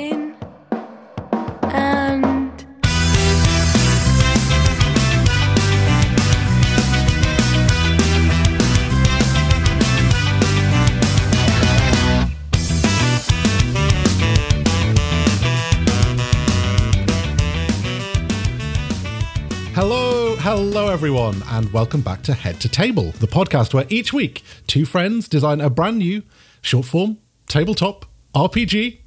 [0.00, 0.34] in
[1.64, 2.64] and
[19.74, 24.42] Hello, hello everyone, and welcome back to Head to Table, the podcast where each week
[24.66, 26.22] two friends design a brand new
[26.62, 28.99] short form tabletop RPG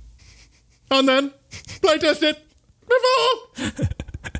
[0.99, 1.33] and then
[1.81, 2.39] playtest it
[2.87, 3.87] before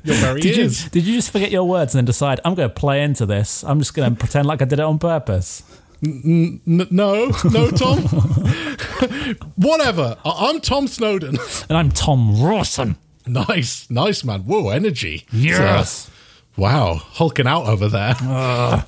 [0.04, 0.88] your very Did you, ears.
[0.90, 3.64] did you just forget your words and then decide I'm going to play into this?
[3.64, 5.62] I'm just going to pretend like I did it on purpose.
[6.04, 7.98] N- no, no, Tom.
[9.56, 10.16] Whatever.
[10.24, 11.38] I- I'm Tom Snowden.
[11.68, 12.96] And I'm Tom Rawson.
[13.26, 14.40] nice, nice man.
[14.42, 15.26] Whoa, energy.
[15.32, 16.08] Yes.
[16.08, 16.10] Uh,
[16.58, 18.14] wow, hulking out over there.
[18.20, 18.82] Uh,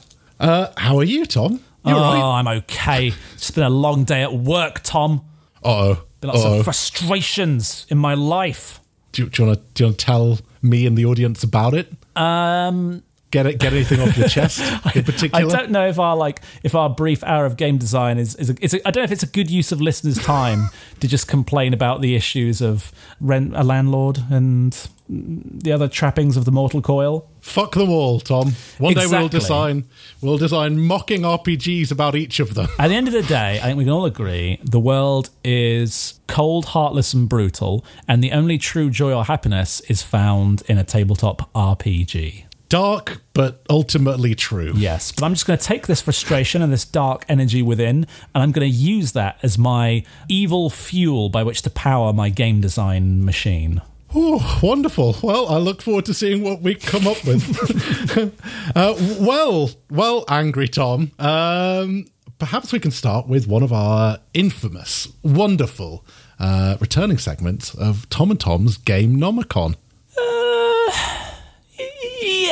[0.76, 1.52] how are you, Tom?
[1.86, 2.22] You oh, alright?
[2.46, 3.12] I'm okay.
[3.34, 5.24] It's been a long day at work, Tom.
[5.64, 6.02] Uh oh.
[6.20, 6.58] Been lots Uh-oh.
[6.58, 8.80] of frustrations in my life.
[9.12, 11.42] Do you, do you want to do you want to tell me and the audience
[11.42, 11.92] about it?
[12.16, 13.58] Um, Get it.
[13.58, 14.60] Get anything off your chest
[14.94, 15.44] in particular.
[15.44, 18.50] I don't know if our like if our brief hour of game design is is,
[18.50, 21.08] a, is a, I don't know if it's a good use of listeners' time to
[21.08, 26.50] just complain about the issues of rent a landlord and the other trappings of the
[26.50, 27.28] mortal coil.
[27.40, 28.52] Fuck them all, Tom.
[28.78, 29.84] One day we'll design
[30.20, 32.66] we'll design mocking RPGs about each of them.
[32.78, 36.20] At the end of the day, I think we can all agree the world is
[36.26, 40.84] cold, heartless, and brutal, and the only true joy or happiness is found in a
[40.84, 42.44] tabletop RPG.
[42.68, 44.72] Dark, but ultimately true.
[44.74, 48.42] Yes, but I'm just going to take this frustration and this dark energy within, and
[48.42, 52.60] I'm going to use that as my evil fuel by which to power my game
[52.60, 53.82] design machine.
[54.14, 55.16] Oh, wonderful.
[55.22, 58.16] Well, I look forward to seeing what we come up with.
[58.76, 61.12] uh, well, well, angry Tom.
[61.18, 62.06] Um,
[62.38, 66.04] perhaps we can start with one of our infamous, wonderful,
[66.38, 69.76] uh, returning segments of Tom and Tom's Game Nomicon.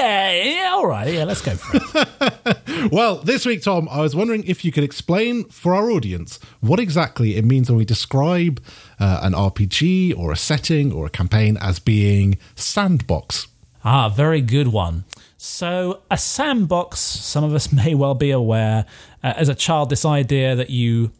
[0.05, 2.59] Yeah, yeah, all right, yeah, let's go for it.
[2.93, 6.79] Well, this week, Tom, I was wondering if you could explain for our audience what
[6.79, 8.63] exactly it means when we describe
[9.01, 13.49] uh, an RPG or a setting or a campaign as being sandbox.
[13.83, 15.05] Ah, very good one.
[15.39, 18.85] So, a sandbox, some of us may well be aware,
[19.23, 21.13] uh, as a child, this idea that you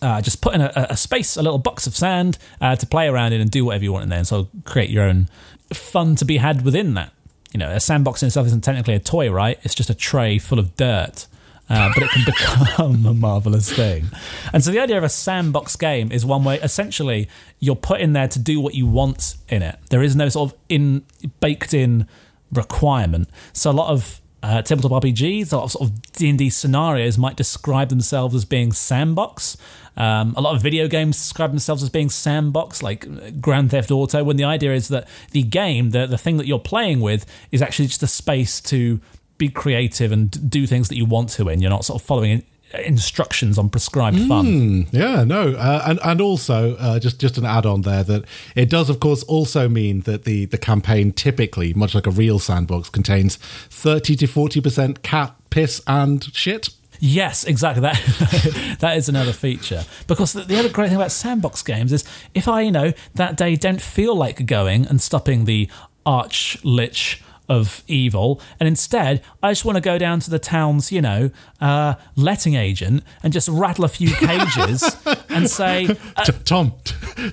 [0.00, 3.08] uh, just put in a, a space, a little box of sand uh, to play
[3.08, 5.28] around in and do whatever you want in there, and so create your own
[5.72, 7.12] fun to be had within that.
[7.52, 9.58] You know, a sandbox in itself isn't technically a toy, right?
[9.62, 11.26] It's just a tray full of dirt.
[11.70, 14.06] Uh, but it can become a marvelous thing.
[14.52, 17.28] And so the idea of a sandbox game is one where essentially
[17.58, 19.78] you're put in there to do what you want in it.
[19.90, 21.04] There is no sort of in
[21.40, 22.06] baked in
[22.52, 23.28] requirement.
[23.52, 26.50] So a lot of uh, tabletop RPGs, a lot of sort of D and D
[26.50, 29.56] scenarios might describe themselves as being sandbox.
[29.96, 34.22] Um, a lot of video games describe themselves as being sandbox, like Grand Theft Auto.
[34.22, 37.62] When the idea is that the game, the the thing that you're playing with, is
[37.62, 39.00] actually just a space to
[39.38, 41.60] be creative and do things that you want to in.
[41.60, 42.44] You're not sort of following in-
[42.74, 44.86] instructions on prescribed fun.
[44.90, 48.24] Yeah, no, uh, and and also uh, just just an add on there that
[48.54, 52.38] it does, of course, also mean that the the campaign typically, much like a real
[52.38, 56.70] sandbox, contains thirty to forty percent cat piss and shit.
[57.00, 57.80] Yes, exactly.
[57.82, 59.84] That that is another feature.
[60.06, 62.04] Because the, the other great thing about sandbox games is
[62.34, 65.70] if I, you know, that day don't feel like going and stopping the
[66.04, 70.92] arch lich of evil, and instead I just want to go down to the town's,
[70.92, 74.84] you know, uh, letting agent and just rattle a few cages
[75.28, 76.74] and say, uh, Tom,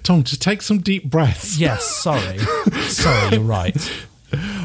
[0.04, 1.58] Tom, just take some deep breaths.
[1.60, 2.40] "Yes, sorry,
[2.88, 3.76] sorry, you're right."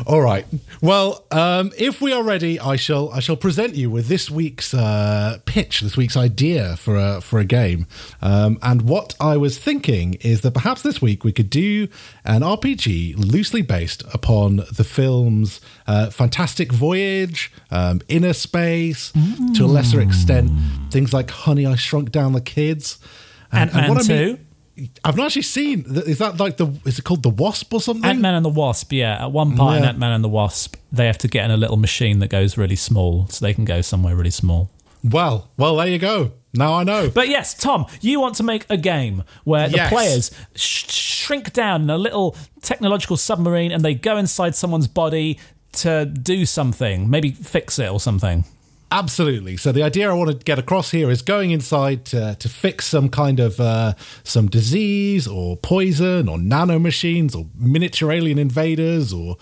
[0.07, 0.47] All right.
[0.81, 4.73] Well, um, if we are ready, I shall I shall present you with this week's
[4.73, 7.87] uh, pitch, this week's idea for a for a game.
[8.23, 11.89] Um, and what I was thinking is that perhaps this week we could do
[12.25, 19.13] an RPG loosely based upon the films uh, Fantastic Voyage, um, Innerspace,
[19.57, 20.51] to a lesser extent
[20.91, 22.99] things like Honey I Shrunk Down the Kids,
[23.53, 24.39] And- and Ant-Man what I mean- 2?
[25.05, 25.85] I've not actually seen.
[26.07, 26.69] Is that like the?
[26.85, 28.05] Is it called the Wasp or something?
[28.09, 29.23] Ant Man and the Wasp, yeah.
[29.25, 31.57] At one part in Ant Man and the Wasp, they have to get in a
[31.57, 34.71] little machine that goes really small, so they can go somewhere really small.
[35.03, 36.33] Well, well, there you go.
[36.53, 37.09] Now I know.
[37.11, 39.89] But yes, Tom, you want to make a game where the Yes.
[39.93, 45.39] players sh- shrink down in a little technological submarine and they go inside someone's body
[45.73, 48.45] to do something, maybe fix it or something.
[48.93, 49.57] Absolutely.
[49.57, 52.87] So the idea I want to get across here is going inside to, to fix
[52.87, 53.95] some kind of uh,
[54.25, 59.37] some disease or poison or nanomachines or miniature alien invaders or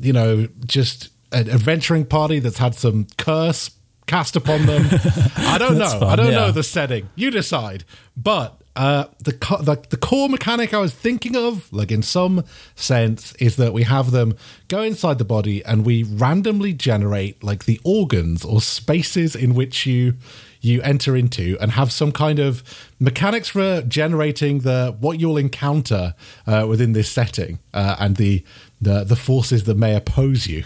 [0.00, 3.70] you know just an adventuring party that's had some curse
[4.06, 4.86] cast upon them.
[5.36, 6.00] I don't know.
[6.00, 6.38] Fun, I don't yeah.
[6.38, 7.08] know the setting.
[7.14, 7.84] You decide.
[8.16, 12.44] But uh, the, co- the the core mechanic I was thinking of, like in some
[12.74, 14.34] sense, is that we have them
[14.68, 19.84] go inside the body and we randomly generate like the organs or spaces in which
[19.86, 20.14] you
[20.62, 22.62] you enter into and have some kind of
[23.00, 26.14] mechanics for generating the what you'll encounter
[26.46, 28.42] uh, within this setting uh, and the,
[28.80, 30.64] the the forces that may oppose you.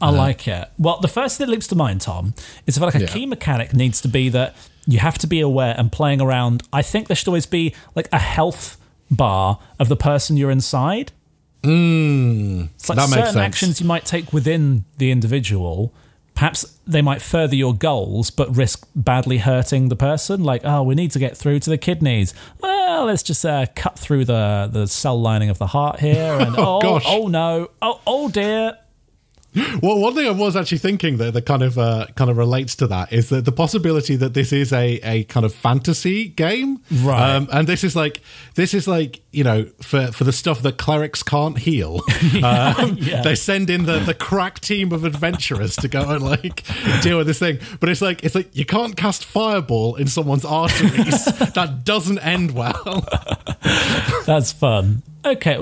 [0.00, 0.68] I like it.
[0.78, 2.34] Well, the first thing that leaps to mind, Tom,
[2.66, 3.06] is I feel like a Yeah.
[3.06, 4.56] key mechanic needs to be that
[4.86, 6.62] you have to be aware and playing around.
[6.72, 8.76] I think there should always be like a health
[9.10, 11.12] bar of the person you're inside.
[11.62, 15.94] Mm, It's like that makes certain actions you might take within the individual.
[16.34, 20.42] Perhaps they might further your goals, but risk badly hurting the person.
[20.42, 22.32] Like, oh, we need to get through to the kidneys.
[22.60, 26.34] Well, let's just uh, cut through the the cell lining of the heart here.
[26.40, 27.04] And Oh, oh, gosh.
[27.06, 28.78] oh no, oh, oh dear.
[29.82, 32.76] Well, one thing I was actually thinking that, that kind of uh, kind of relates
[32.76, 36.80] to that is that the possibility that this is a, a kind of fantasy game,
[36.90, 37.36] Right.
[37.36, 38.20] Um, and this is like
[38.54, 42.00] this is like you know for for the stuff that clerics can't heal,
[42.44, 43.22] um, yeah.
[43.22, 46.62] they send in the the crack team of adventurers to go and like
[47.02, 47.58] deal with this thing.
[47.80, 51.24] But it's like it's like you can't cast fireball in someone's arteries.
[51.24, 53.06] that doesn't end well.
[54.26, 55.02] That's fun.
[55.24, 55.56] Okay,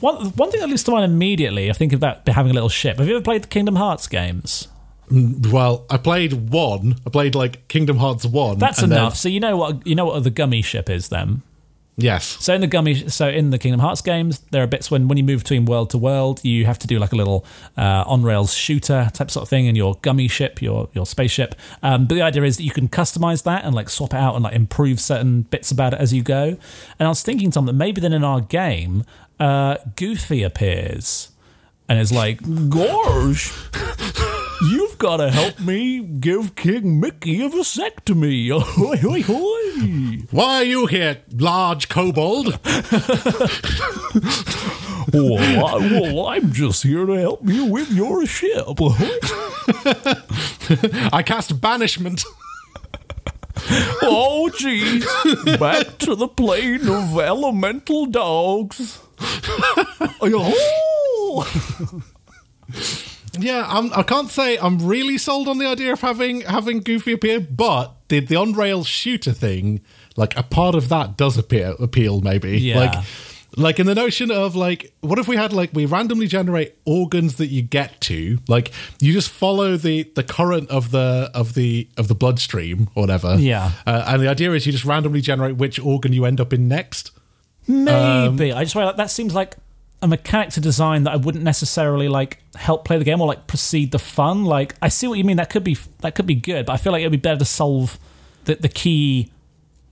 [0.00, 2.98] one, one thing that leaps to mind immediately, I think about having a little ship.
[2.98, 4.68] Have you ever played the Kingdom Hearts games?
[5.10, 6.96] well, I played one.
[7.06, 8.58] I played like Kingdom Hearts one.
[8.58, 9.16] That's and then- enough.
[9.16, 11.42] so you know what you know what the gummy ship is then.
[11.96, 12.36] Yes.
[12.40, 15.18] So in the gummy, so in the Kingdom Hearts games, there are bits when when
[15.18, 17.44] you move between world to world, you have to do like a little
[17.76, 21.54] uh, on rails shooter type sort of thing in your gummy ship, your your spaceship.
[21.82, 24.34] Um, but the idea is that you can customize that and like swap it out
[24.34, 26.56] and like improve certain bits about it as you go.
[26.98, 29.04] And I was thinking, Tom, that maybe then in our game,
[29.40, 31.30] uh, Goofy appears
[31.88, 33.52] and is like, "Gosh."
[34.62, 38.50] You've got to help me give King Mickey a vasectomy.
[38.62, 40.22] Hoi, hoi, hoi.
[40.30, 42.58] Why are you here, large kobold?
[45.12, 48.66] well, I, well, I'm just here to help you with your ship.
[51.12, 52.24] I cast banishment.
[54.02, 55.04] oh, jeez.
[55.58, 59.00] Back to the plane of elemental dogs.
[60.22, 61.44] Oh.
[63.38, 67.12] Yeah, I'm, I can't say I'm really sold on the idea of having having Goofy
[67.12, 69.80] appear, but the the on rail shooter thing,
[70.16, 72.58] like a part of that does appear appeal maybe.
[72.58, 72.78] Yeah.
[72.80, 73.04] Like
[73.58, 77.36] like in the notion of like what if we had like we randomly generate organs
[77.36, 81.88] that you get to like you just follow the the current of the of the
[81.96, 83.70] of the bloodstream or whatever Yeah.
[83.86, 86.68] uh, and the idea is you just randomly generate which organ you end up in
[86.68, 87.12] next
[87.68, 88.52] Maybe.
[88.52, 89.56] I just feel like that seems like
[90.02, 93.46] a mechanic to design that I wouldn't necessarily like help play the game or like
[93.46, 94.44] proceed the fun.
[94.44, 95.38] Like I see what you mean.
[95.38, 97.44] That could be that could be good, but I feel like it'd be better to
[97.44, 97.98] solve
[98.44, 99.32] the the key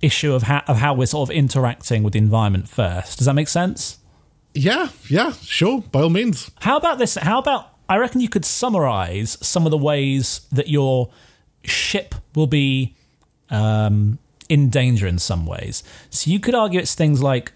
[0.02, 3.18] issue of how of how we're sort of interacting with the environment first.
[3.18, 3.98] Does that make sense?
[4.56, 7.16] yeah yeah sure by all means How about this?
[7.16, 11.10] How about I reckon you could summarize some of the ways that your
[11.64, 12.94] ship will be
[13.50, 14.18] um,
[14.48, 15.82] in danger in some ways.
[16.10, 17.52] So you could argue it's things like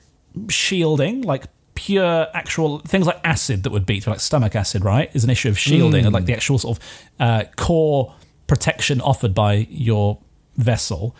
[0.48, 1.44] shielding, like
[1.78, 5.08] pure actual things like acid that would beat like stomach acid, right?
[5.14, 6.84] Is an issue of shielding and like the actual sort of
[7.20, 8.12] uh, core
[8.48, 10.18] protection offered by your
[10.56, 11.14] vessel.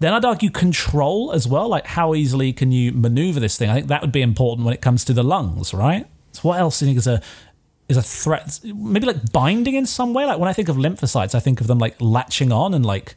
[0.00, 3.68] Then I'd argue control as well, like how easily can you maneuver this thing?
[3.68, 6.06] I think that would be important when it comes to the lungs, right?
[6.32, 7.20] So what else do you think is a
[7.90, 8.60] is a threat?
[8.64, 10.24] Maybe like binding in some way.
[10.24, 13.14] Like when I think of lymphocytes, I think of them like latching on and like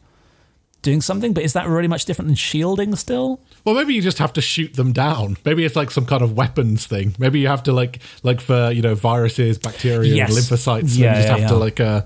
[0.81, 1.33] doing something.
[1.33, 3.39] But is that really much different than shielding still?
[3.65, 5.37] Well, maybe you just have to shoot them down.
[5.45, 7.15] Maybe it's like some kind of weapons thing.
[7.19, 10.29] Maybe you have to like like for you know viruses, bacteria, Yes.
[10.29, 10.97] and lymphocytes.
[10.97, 12.01] Yeah, you just yeah, have to like uh,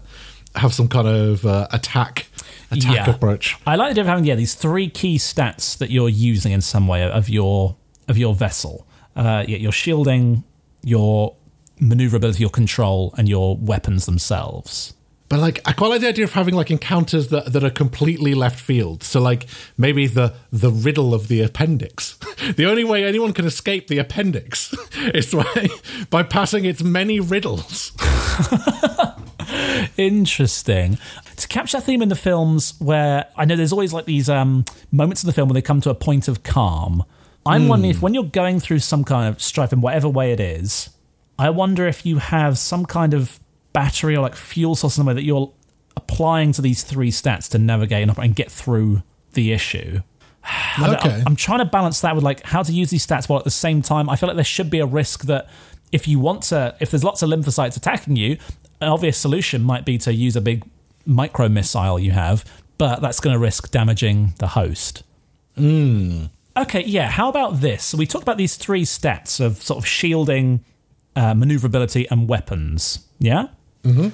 [0.56, 2.28] have some kind of uh, attack
[2.72, 3.10] attack Yeah.
[3.16, 3.56] approach.
[3.66, 6.62] I like the idea of having yeah these three key stats that you're using in
[6.62, 7.76] some way of your
[8.08, 8.86] of your vessel.
[9.16, 10.44] Uh, yeah, your shielding,
[10.84, 11.36] your
[11.80, 14.94] maneuverability, your control, and your weapons themselves.
[15.28, 18.36] But like, I quite like the idea of having like encounters that, that are completely
[18.36, 19.04] left field.
[19.04, 22.18] So like maybe the the riddle of the appendix.
[22.56, 24.74] the only way anyone can escape the appendix
[25.14, 25.70] is by
[26.10, 27.92] by passing its many riddles.
[29.98, 30.98] Interesting.
[31.38, 34.66] To capture that theme in the films, where I know there's always like these um,
[34.92, 37.04] moments in the film where they come to a point of calm.
[37.48, 40.40] I'm wondering if when you're going through some kind of strife in whatever way it
[40.40, 40.90] is,
[41.38, 43.40] I wonder if you have some kind of
[43.76, 45.52] battery or like fuel source somewhere that you're
[45.98, 49.04] applying to these three stats to navigate and, and get through
[49.34, 50.02] the issue.
[50.78, 51.24] Okay.
[51.26, 53.52] I'm trying to balance that with like how to use these stats while at the
[53.52, 55.50] same time I feel like there should be a risk that
[55.92, 58.38] if you want to if there's lots of lymphocytes attacking you,
[58.82, 60.64] an obvious solution might be to use a big
[61.06, 62.44] micro missile you have,
[62.78, 65.04] but that's going to risk damaging the host.
[66.58, 67.10] Okay, yeah.
[67.10, 67.84] How about this?
[67.86, 70.64] So we talked about these three stats of sort of shielding,
[71.16, 73.06] uh, maneuverability, and weapons.
[73.20, 73.48] Yeah.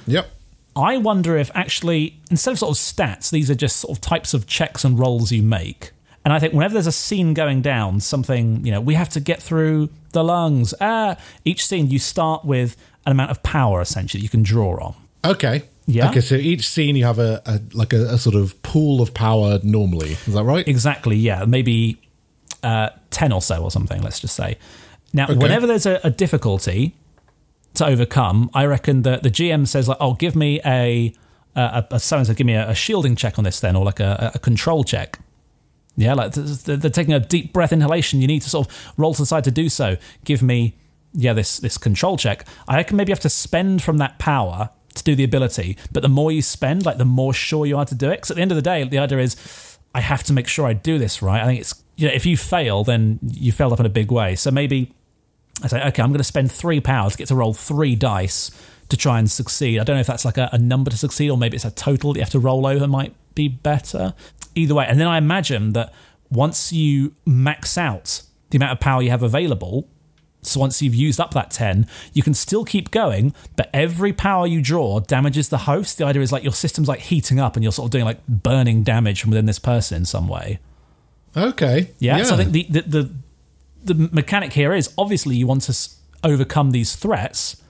[0.07, 0.29] Yep.
[0.75, 4.33] I wonder if actually instead of sort of stats, these are just sort of types
[4.33, 5.91] of checks and rolls you make.
[6.23, 9.19] And I think whenever there's a scene going down, something you know, we have to
[9.19, 10.73] get through the lungs.
[10.79, 14.93] Ah, each scene you start with an amount of power essentially you can draw on.
[15.25, 15.63] Okay.
[15.87, 16.09] Yeah.
[16.09, 19.13] Okay, so each scene you have a, a like a, a sort of pool of
[19.13, 20.11] power normally.
[20.11, 20.65] Is that right?
[20.67, 21.43] Exactly, yeah.
[21.45, 21.97] Maybe
[22.63, 24.57] uh, 10 or so or something, let's just say.
[25.11, 25.33] Now, Okay.
[25.35, 26.93] whenever there's a, a difficulty
[27.75, 31.13] to overcome, I reckon that the GM says, like, oh, give me a,
[31.55, 33.99] a, a someone said, give me a, a shielding check on this then, or like
[33.99, 35.19] a, a control check.
[35.97, 38.21] Yeah, like th- th- they're taking a deep breath inhalation.
[38.21, 39.97] You need to sort of roll to the side to do so.
[40.23, 40.75] Give me,
[41.13, 42.45] yeah, this this control check.
[42.67, 46.01] I reckon maybe you have to spend from that power to do the ability, but
[46.01, 48.17] the more you spend, like the more sure you are to do it.
[48.17, 50.65] Because at the end of the day, the idea is, I have to make sure
[50.65, 51.41] I do this right.
[51.41, 54.11] I think it's you know, if you fail, then you failed up in a big
[54.11, 54.35] way.
[54.35, 54.93] So maybe
[55.63, 58.51] I say, okay, I'm going to spend three powers, get to roll three dice
[58.89, 59.79] to try and succeed.
[59.79, 61.71] I don't know if that's like a, a number to succeed or maybe it's a
[61.71, 64.13] total that you have to roll over might be better.
[64.55, 64.85] Either way.
[64.87, 65.93] And then I imagine that
[66.29, 69.87] once you max out the amount of power you have available,
[70.41, 74.47] so once you've used up that 10, you can still keep going, but every power
[74.47, 75.97] you draw damages the host.
[75.97, 78.25] The idea is like your system's like heating up and you're sort of doing like
[78.27, 80.59] burning damage from within this person in some way.
[81.37, 81.91] Okay.
[81.99, 82.23] Yeah.
[82.23, 83.11] So I think the, the the
[83.83, 85.89] the mechanic here is obviously you want to
[86.23, 87.61] overcome these threats,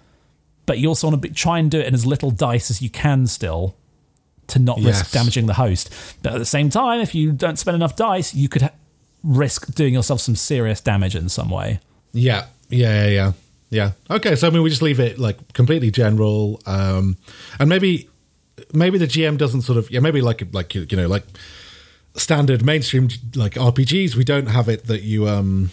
[0.66, 2.82] but you also want to be, try and do it in as little dice as
[2.82, 3.76] you can still
[4.48, 5.90] to not risk damaging the host.
[6.22, 8.72] But at the same time, if you don't spend enough dice, you could ha-
[9.24, 11.80] risk doing yourself some serious damage in some way.
[12.12, 13.32] Yeah, yeah, yeah, yeah,
[13.70, 13.92] yeah.
[14.10, 17.18] Okay, so I mean, we just leave it like completely general, um,
[17.60, 18.10] and maybe,
[18.74, 21.24] maybe the GM doesn't sort of, yeah, maybe like like you know like
[22.16, 25.72] standard mainstream like RPGs, we don't have it that you um.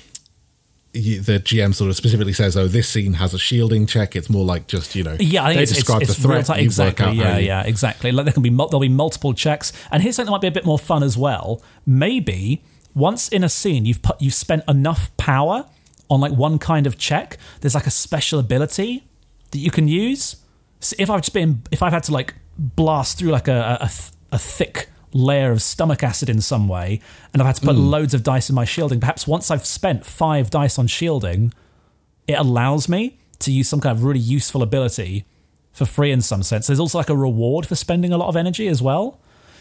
[0.98, 4.28] You, the GM sort of specifically says, "Oh, this scene has a shielding check." It's
[4.28, 6.36] more like just you know, Yeah, I think they it's, describe it's, it's the threat.
[6.36, 6.60] real time.
[6.60, 7.12] Exactly.
[7.12, 8.12] Yeah, yeah, exactly.
[8.12, 10.52] Like there can be there'll be multiple checks, and here's something that might be a
[10.52, 11.62] bit more fun as well.
[11.86, 12.62] Maybe
[12.94, 15.66] once in a scene you've put you've spent enough power
[16.10, 19.04] on like one kind of check, there's like a special ability
[19.52, 20.36] that you can use.
[20.80, 23.88] So if I've just been if I've had to like blast through like a a,
[23.88, 24.88] th- a thick
[25.18, 27.00] layer of stomach acid in some way,
[27.32, 29.00] and I've had to put loads of dice in my shielding.
[29.00, 31.52] Perhaps once I've spent five dice on shielding,
[32.26, 35.24] it allows me to use some kind of really useful ability
[35.72, 36.66] for free in some sense.
[36.66, 39.20] There's also like a reward for spending a lot of energy as well.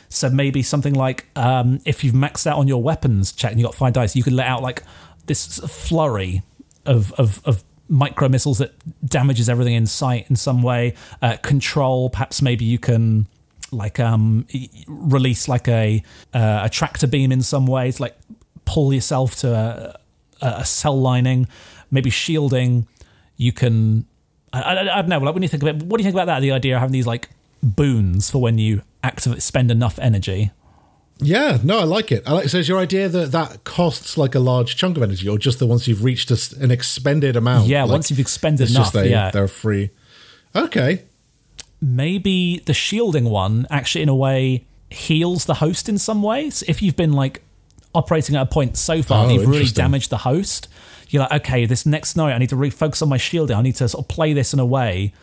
[0.09, 3.65] So maybe something like um, if you've maxed out on your weapons check and you
[3.65, 4.83] got five dice, you could let out like
[5.25, 6.43] this flurry
[6.85, 8.73] of of, of micro missiles that
[9.05, 10.93] damages everything in sight in some way.
[11.21, 13.27] Uh, control, perhaps maybe you can
[13.71, 14.47] like um
[14.87, 18.15] release like a uh, a tractor beam in some ways, like
[18.65, 19.53] pull yourself to
[20.41, 21.47] a, a cell lining,
[21.89, 22.87] maybe shielding.
[23.37, 24.05] You can,
[24.51, 25.19] I, I, I don't know.
[25.19, 26.41] Like when you think about, what do you think about that?
[26.41, 27.29] The idea of having these like
[27.63, 30.51] boons for when you activate spend enough energy.
[31.19, 32.23] Yeah, no, I like it.
[32.27, 32.49] I like.
[32.49, 35.57] So, is your idea that that costs like a large chunk of energy, or just
[35.57, 37.67] that once you've reached a an expended amount?
[37.67, 39.31] Yeah, like, once you've expended enough, just they, yeah.
[39.31, 39.89] they're free.
[40.55, 41.05] Okay,
[41.81, 46.63] Maybe the shielding one actually, in a way, heals the host in some ways.
[46.67, 47.43] If you've been like
[47.93, 50.67] operating at a point so far Oh, that you've really damaged the host,
[51.09, 53.55] you're like, okay, this next scenario, I need to refocus on my shielding.
[53.55, 55.13] I need to sort of play this in a way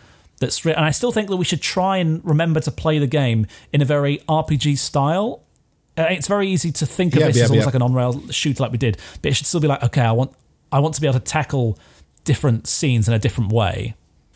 [0.41, 0.65] that's.
[0.65, 3.47] Re- and I still think that we should try and remember to play the game
[3.73, 5.43] in a very RPG style.
[5.97, 7.67] Uh, it's very easy to think of Yeah, this yeah, as almost yeah.
[7.67, 10.11] like an on-rail shooter like we did, but it should still be like, okay, I
[10.13, 10.33] want,
[10.73, 11.79] I want to be able to tackle
[12.25, 13.95] different scenes in a different way.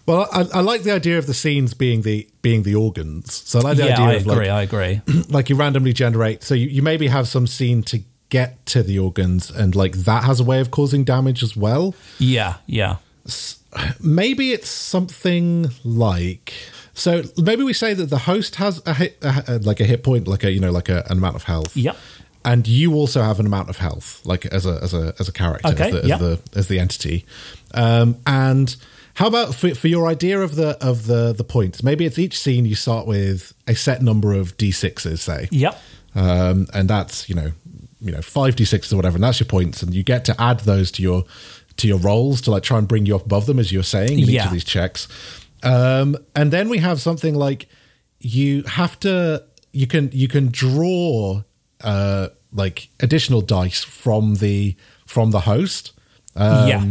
[0.08, 3.34] Well, I, I like the idea of the scenes being the being the organs.
[3.46, 4.34] So I like the yeah, idea I of agree.
[4.36, 5.00] like, I agree.
[5.28, 6.42] like you randomly generate.
[6.42, 8.00] So you, you maybe have some scene to
[8.30, 11.94] get to the organs, and like that has a way of causing damage as well.
[12.18, 12.96] yeah, yeah.
[14.00, 16.54] Maybe it's something like.
[16.94, 19.22] So maybe we say that the host has a hit,
[19.62, 21.76] like a hit point, like a you know like a, an amount of health.
[21.76, 21.98] Yep.
[22.46, 25.32] And you also have an amount of health, like as a as a as a
[25.32, 27.26] character, Okay, as, the, as the as the entity.
[27.74, 28.74] Um, and
[29.18, 31.82] how about for, for your idea of the of the the points?
[31.82, 35.76] Maybe it's each scene you start with a set number of d6s, say, Yep.
[36.14, 37.50] um, and that's you know
[38.00, 40.60] you know five d6s or whatever, and that's your points, and you get to add
[40.60, 41.24] those to your
[41.78, 44.20] to your rolls to like try and bring you up above them as you're saying
[44.20, 45.08] in each of these checks.
[45.64, 47.68] Um, and then we have something like
[48.20, 51.42] you have to you can you can draw
[51.80, 55.90] uh, like additional dice from the from the host.
[56.36, 56.84] Um, yeah.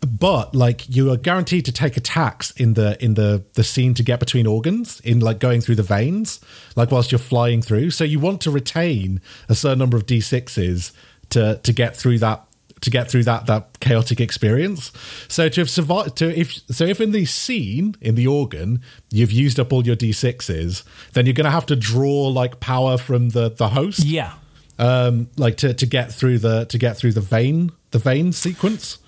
[0.00, 4.02] But like you are guaranteed to take attacks in the in the the scene to
[4.02, 6.40] get between organs in like going through the veins
[6.76, 10.92] like whilst you're flying through so you want to retain a certain number of d6s
[11.30, 12.44] to to get through that
[12.80, 14.92] to get through that that chaotic experience.
[15.26, 19.32] So to have survived, to if so, if in the scene in the organ you've
[19.32, 23.30] used up all your d6s, then you're going to have to draw like power from
[23.30, 24.34] the the host, Yeah.
[24.78, 28.98] um, like to to get through the to get through the vein the vein sequence.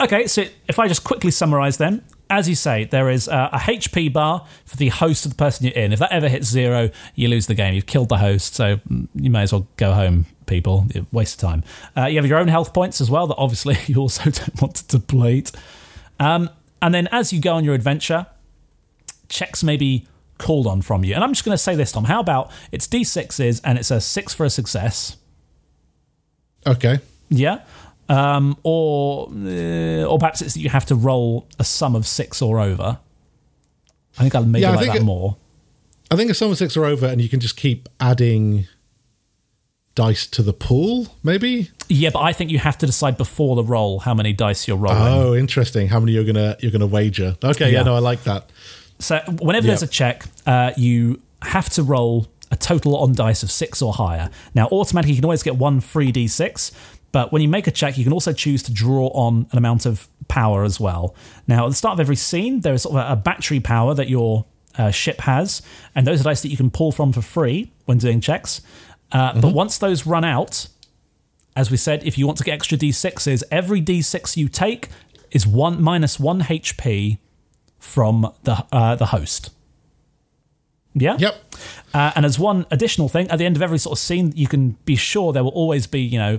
[0.00, 3.58] Okay, so if I just quickly summarize then, as you say, there is a, a
[3.58, 5.92] HP bar for the host of the person you're in.
[5.92, 7.74] If that ever hits zero, you lose the game.
[7.74, 8.80] You've killed the host, so
[9.14, 10.86] you may as well go home, people.
[11.12, 11.64] Waste of time.
[11.96, 14.76] Uh, you have your own health points as well that obviously you also don't want
[14.76, 15.52] to deplete.
[16.18, 18.26] Um, and then as you go on your adventure,
[19.28, 20.06] checks may be
[20.38, 21.14] called on from you.
[21.14, 22.04] And I'm just going to say this, Tom.
[22.04, 25.16] How about it's D6s and it's a six for a success?
[26.66, 26.98] Okay.
[27.28, 27.60] Yeah.
[28.08, 32.42] Um, or uh, or perhaps it's that you have to roll a sum of six
[32.42, 32.98] or over.
[34.18, 35.36] I think I'd maybe Yeah, I like that it- more.
[36.10, 38.66] I think if some six or over and you can just keep adding
[39.94, 41.70] dice to the pool, maybe.
[41.88, 44.76] Yeah, but I think you have to decide before the roll how many dice you're
[44.76, 44.98] rolling.
[45.00, 45.88] Oh, interesting.
[45.88, 47.36] How many you're gonna you're gonna wager?
[47.42, 47.82] Okay, yeah, Yeah.
[47.84, 48.50] no, I like that.
[48.98, 53.50] So whenever there's a check, uh, you have to roll a total on dice of
[53.50, 54.30] six or higher.
[54.54, 56.70] Now, automatically, you can always get one free d6,
[57.14, 59.86] but when you make a check, you can also choose to draw on an amount
[59.86, 61.14] of power as well.
[61.46, 64.08] Now, at the start of every scene, there is sort of a, battery power that
[64.08, 65.62] your uh, ship has,
[65.94, 68.62] and those are dice that you can pull from for free when doing checks.
[69.12, 70.66] Uh, But once those run out,
[71.54, 74.88] as we said, if you want to get extra d6s, every d6 you take
[75.30, 77.18] is one minus one HP
[77.78, 79.50] from the uh, the host.
[80.94, 81.16] Yeah.
[81.16, 81.34] Yep.
[81.92, 84.48] Uh, and as one additional thing, at the end of every sort of scene, you
[84.48, 86.38] can be sure there will always be, you know,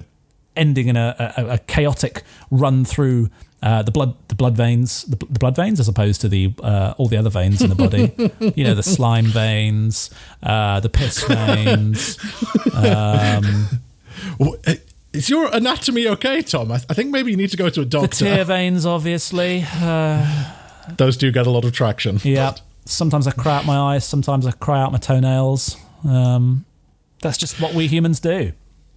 [0.56, 3.30] ending in a, a, a chaotic run through
[3.64, 6.94] uh, the blood the blood veins the, the blood veins as opposed to the uh,
[6.98, 8.14] all the other veins in the body.
[8.56, 10.10] you know, the slime veins,
[10.44, 12.18] uh, the piss veins.
[14.40, 14.74] W- uh,
[15.14, 16.72] Is your anatomy okay, Tom?
[16.72, 18.26] I, I think maybe you need to go to a The doctor.
[18.26, 19.66] tear veins, obviously.
[19.74, 20.54] Uh,
[20.98, 22.20] Those do get a lot of traction.
[22.24, 22.54] yeah.
[22.88, 24.06] Sometimes I cry out my eyes.
[24.06, 25.76] Sometimes I cry out my toenails.
[26.04, 26.66] Um,
[27.22, 28.52] that's just what we humans do.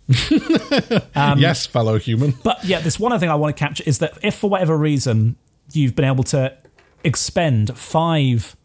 [1.15, 2.35] Um, yes, fellow human.
[2.45, 4.77] But yeah, this one other thing I want to capture is that if for whatever
[4.77, 5.37] reason
[5.73, 6.57] you've been able to
[7.05, 8.57] expend five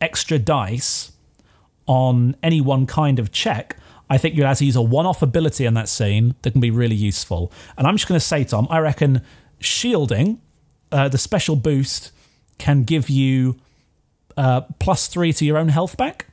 [0.00, 1.12] extra dice
[1.86, 3.76] on any one kind of check,
[4.10, 6.60] I think you'll have to use a one off ability in that scene that can
[6.60, 7.52] be really useful.
[7.76, 9.22] And I'm just going to say, Tom, I reckon
[9.60, 10.40] shielding,
[10.90, 12.12] uh, the special boost,
[12.58, 13.56] can give you
[14.36, 16.26] uh, plus three to your own health back.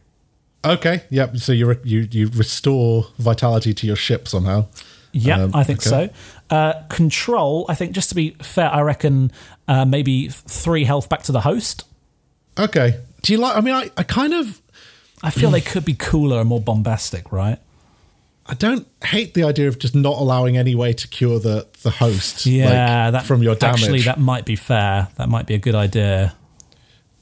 [0.65, 1.03] Okay.
[1.09, 1.37] Yep.
[1.37, 4.65] So you re- you you restore vitality to your ship somehow.
[5.11, 6.11] Yeah, Um, I think okay.
[6.49, 6.55] so.
[6.55, 9.31] Uh, control, I think, just to be fair, I reckon
[9.67, 11.85] uh, maybe three health back to the host.
[12.57, 12.99] Okay.
[13.21, 13.55] Do you like?
[13.55, 14.61] I mean, I, I kind of
[15.23, 17.59] I feel they could be cooler and more bombastic, right?
[18.47, 21.89] I don't hate the idea of just not allowing any way to cure the the
[21.89, 22.45] host.
[22.45, 23.81] Yeah, like, that from your damage.
[23.81, 25.07] Actually, that might be fair.
[25.15, 26.35] That might be a good idea.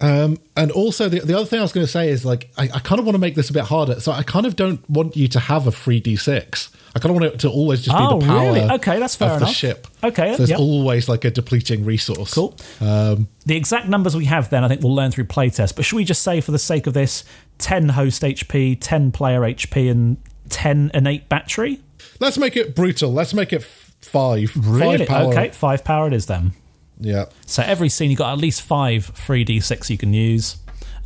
[0.04, 2.64] Um, and also the the other thing I was going to say is like I,
[2.64, 4.00] I kind of want to make this a bit harder.
[4.02, 6.70] So I kind of don't want you to have a free d six.
[6.96, 8.42] I kind of want it to always just Oh, be the power.
[8.46, 8.62] really?
[8.62, 9.88] Okay, that's fair of the ship.
[10.04, 10.60] Okay, so there's yep.
[10.60, 12.34] always like a depleting resource.
[12.36, 12.56] Cool.
[12.82, 15.76] Um, The exact numbers we have then, I think we'll learn through playtest.
[15.76, 17.24] But should we just say, for the sake of this,
[17.58, 20.18] 10 host HP, 10 player HP, and
[20.50, 21.80] 10 innate battery?
[22.20, 23.12] let's make it brutal.
[23.12, 24.52] Let's make it f- five.
[24.56, 25.00] Really?
[25.00, 25.32] Five power.
[25.32, 26.52] Okay, five power it is then.
[27.00, 27.26] Yeah.
[27.46, 30.58] So every scene you've got at least five three d six you can use,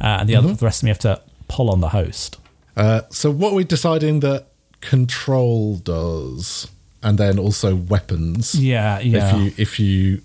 [0.02, 2.38] uh, and the other the rest of them you have to pull on the host.
[2.76, 4.48] Uh, so what we're deciding that
[4.82, 6.68] control does,
[7.02, 8.54] and then also weapons.
[8.56, 9.36] Yeah, yeah.
[9.36, 10.22] If you if you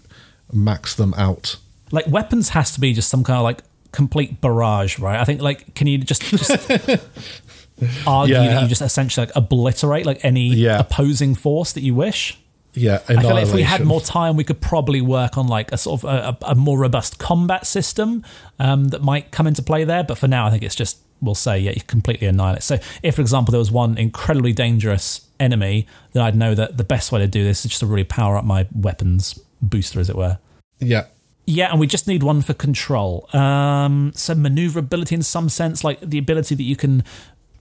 [0.52, 1.56] max them out.
[1.92, 5.18] like weapons has to be just some kind of like complete barrage, right?
[5.18, 6.50] I think like can you just just
[8.06, 8.48] argue Yeah.
[8.54, 10.78] that you just essentially like obliterate like any Yeah.
[10.80, 12.38] opposing force that you wish?
[12.74, 13.00] Yeah.
[13.08, 15.76] I feel like if we had more time, we could probably work on like a
[15.76, 18.24] sort of a, a, a more robust combat system
[18.58, 20.02] um, that might come into play there.
[20.02, 22.62] But for now, I think it's just we'll say yeah, you completely annihilate.
[22.62, 26.84] So if, for example, there was one incredibly dangerous enemy, then I'd know that the
[26.84, 30.10] best way to do this is just to really power up my weapons booster, as
[30.10, 30.38] it were.
[30.78, 31.06] Yeah.
[31.44, 33.28] Yeah, and we just need one for control.
[33.32, 37.02] Um, so maneuverability in some sense, like the ability that you can.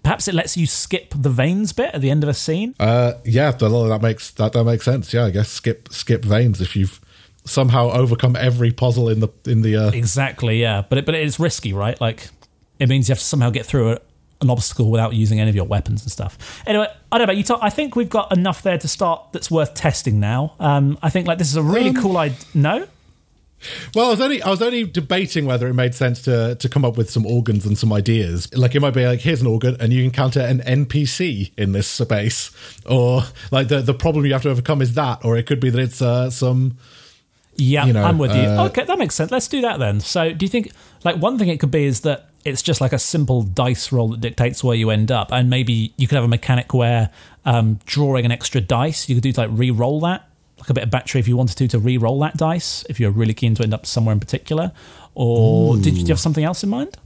[0.03, 2.73] Perhaps it lets you skip the veins bit at the end of a scene.
[2.79, 5.13] Uh, yeah, that, that makes that, that makes sense.
[5.13, 6.99] Yeah, I guess skip skip veins if you've
[7.45, 9.75] somehow overcome every puzzle in the in the.
[9.75, 10.83] Uh, Exactly, yeah.
[10.87, 11.99] But it, but it's risky, right?
[12.01, 12.29] Like
[12.79, 13.99] it means you have to somehow get through a,
[14.41, 16.63] an obstacle without using any of your weapons and stuff.
[16.65, 17.23] Anyway, I don't know.
[17.25, 20.55] About you talk, I think we've got enough there to start that's worth testing now.
[20.59, 22.37] Um, I think like this is a really Um, cool idea.
[22.55, 22.87] No,
[23.93, 26.83] Well, I was only I was only debating whether it made sense to to come
[26.83, 28.53] up with some organs and some ideas.
[28.55, 31.87] Like it might be like here's an organ and you encounter an NPC in this
[31.87, 32.51] space,
[32.85, 35.69] or like the the problem you have to overcome is that, or it could be
[35.69, 36.77] that it's uh, some.
[37.57, 38.41] Yeah, You know, I'm with you.
[38.41, 39.29] uh, Okay, that makes sense.
[39.29, 39.99] Let's do that then.
[39.99, 40.71] So, do you think
[41.03, 44.07] like one thing it could be is that it's just like a simple dice roll
[44.07, 47.09] that dictates where you end up, and maybe you could have a mechanic where
[47.45, 50.27] um, drawing an extra dice, you could do like re-roll that,
[50.61, 53.11] like a bit of battery if you wanted to to re-roll that dice if you're
[53.11, 54.71] really keen to end up somewhere in particular.
[55.13, 56.97] Or did you, do you have something else in mind?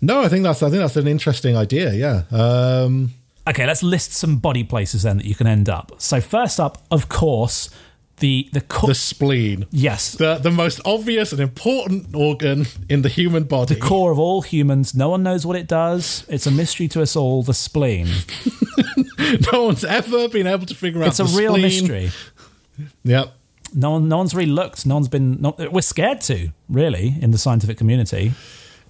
[0.00, 1.92] No, I think that's I think that's an interesting idea.
[1.92, 2.22] Yeah.
[2.30, 3.10] Um,
[3.44, 5.92] Okay, let's list some body places then that you can end up.
[5.98, 7.70] So first up, of course,
[8.18, 13.08] the the, co- the spleen, yes, the the most obvious and important organ in the
[13.08, 13.74] human body.
[13.74, 14.94] The core of all humans.
[14.94, 16.24] No one knows what it does.
[16.28, 17.42] It's a mystery to us all.
[17.42, 18.06] The spleen.
[19.52, 21.08] no one's ever been able to figure out.
[21.08, 21.62] It's a real spleen.
[21.62, 22.10] mystery.
[23.04, 23.32] Yep.
[23.74, 24.84] No one, no one's really looked.
[24.86, 25.40] No one's been.
[25.40, 28.32] No, we're scared to really in the scientific community.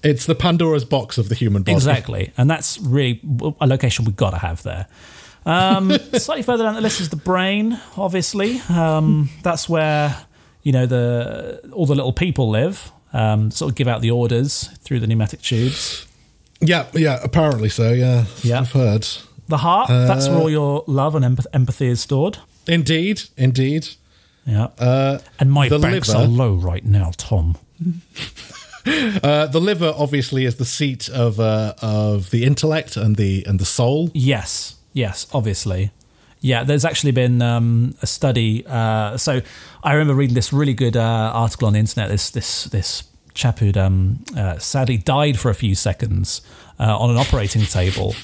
[0.02, 1.76] It's the Pandora's box of the human body.
[1.76, 3.20] Exactly, and that's really
[3.60, 4.86] a location we've got to have there.
[5.46, 7.80] Um, slightly further down the list is the brain.
[7.96, 10.16] Obviously, um, that's where
[10.64, 12.90] you know the all the little people live.
[13.12, 16.06] Um, sort of give out the orders through the pneumatic tubes.
[16.60, 17.20] Yeah, yeah.
[17.22, 17.92] Apparently so.
[17.92, 18.24] Yeah.
[18.42, 18.60] Yeah.
[18.60, 19.06] I've heard.
[19.48, 19.88] The heart.
[19.88, 22.38] that's where all your love and empathy is stored.
[22.66, 23.88] Indeed, indeed.
[24.44, 24.68] Yeah.
[24.78, 26.20] Uh, and my the banks liver.
[26.20, 27.56] are low right now, Tom.
[28.86, 33.58] uh, the liver obviously is the seat of uh, of the intellect and the and
[33.58, 34.10] the soul.
[34.14, 35.90] Yes, yes, obviously.
[36.40, 38.64] Yeah, there's actually been um, a study.
[38.66, 39.42] Uh, so
[39.84, 42.10] I remember reading this really good uh, article on the internet.
[42.10, 46.42] This this this chap who'd um, uh, sadly died for a few seconds
[46.80, 48.16] uh, on an operating table,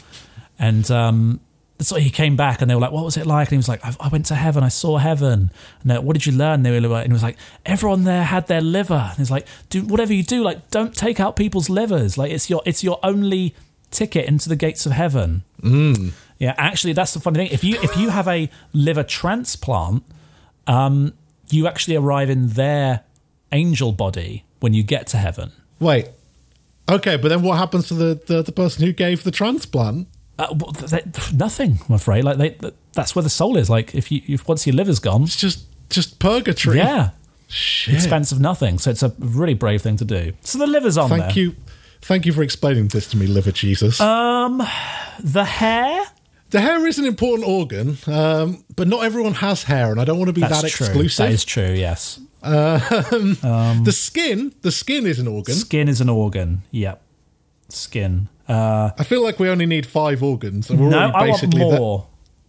[0.59, 1.41] and um,
[1.81, 3.69] so he came back and they were like, "What was it like?" And he was
[3.69, 4.65] like, "I, I went to heaven.
[4.65, 6.63] I saw heaven." And they, what did you learn?
[6.63, 9.47] They were like, and he was like, "Everyone there had their liver." And he's like,
[9.69, 12.19] "Do whatever you do, like don't take out people's livers.
[12.19, 13.55] Like it's your it's your only
[13.91, 15.45] ticket into the gates of heaven."
[16.39, 17.49] Yeah, actually, that's the funny thing.
[17.53, 20.05] If you if you have a liver transplant,
[20.67, 21.15] um,
[21.51, 23.05] you actually arrive in their
[23.53, 25.53] angel body when you get to heaven.
[25.81, 26.09] Wait.
[26.91, 30.09] Okay, but then what happens to the, the, the person who gave the transplant?
[30.39, 30.55] Uh,
[30.87, 31.03] they,
[31.35, 32.23] nothing, I'm afraid.
[32.25, 32.57] Like they,
[32.93, 33.69] that's where the soul is.
[33.69, 36.77] Like if you if once your liver's gone, It's just just purgatory.
[36.79, 37.11] yeah,
[37.49, 37.95] Shit.
[37.95, 38.79] expense of nothing.
[38.79, 40.33] So it's a really brave thing to do.
[40.43, 41.33] So the liver's on Thank there.
[41.45, 41.57] you.
[42.03, 44.01] Thank you for explaining this to me, liver Jesus.
[44.01, 44.59] Um,
[45.19, 46.05] the hair.
[46.51, 50.19] the hair is an important organ, um, but not everyone has hair, and I don't
[50.19, 50.87] want to be That's that true.
[50.87, 51.27] exclusive.
[51.27, 51.73] That is true.
[51.73, 52.21] Yes.
[52.43, 55.55] the skin, the skin is an organ.
[55.55, 56.63] Skin is an organ.
[56.71, 57.03] Yep.
[57.69, 58.29] Skin.
[58.49, 61.33] Uh, I feel like we only need five organs, and we're no, already I want
[61.33, 62.07] basically more.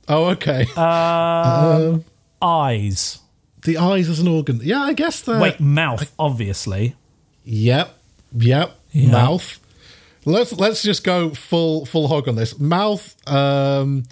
[0.07, 0.65] Oh, okay.
[2.41, 3.19] Eyes.
[3.65, 4.61] the eyes is an organ.
[4.63, 5.41] Yeah, I guess that.
[5.41, 6.95] Wait, mouth, obviously.
[7.43, 7.93] Yep.
[8.37, 8.79] Yep.
[8.91, 9.11] Yeah.
[9.11, 9.59] Mouth.
[10.25, 12.57] Let's let's just go full full hog on this.
[12.57, 13.15] Mouth.
[13.27, 14.03] Um,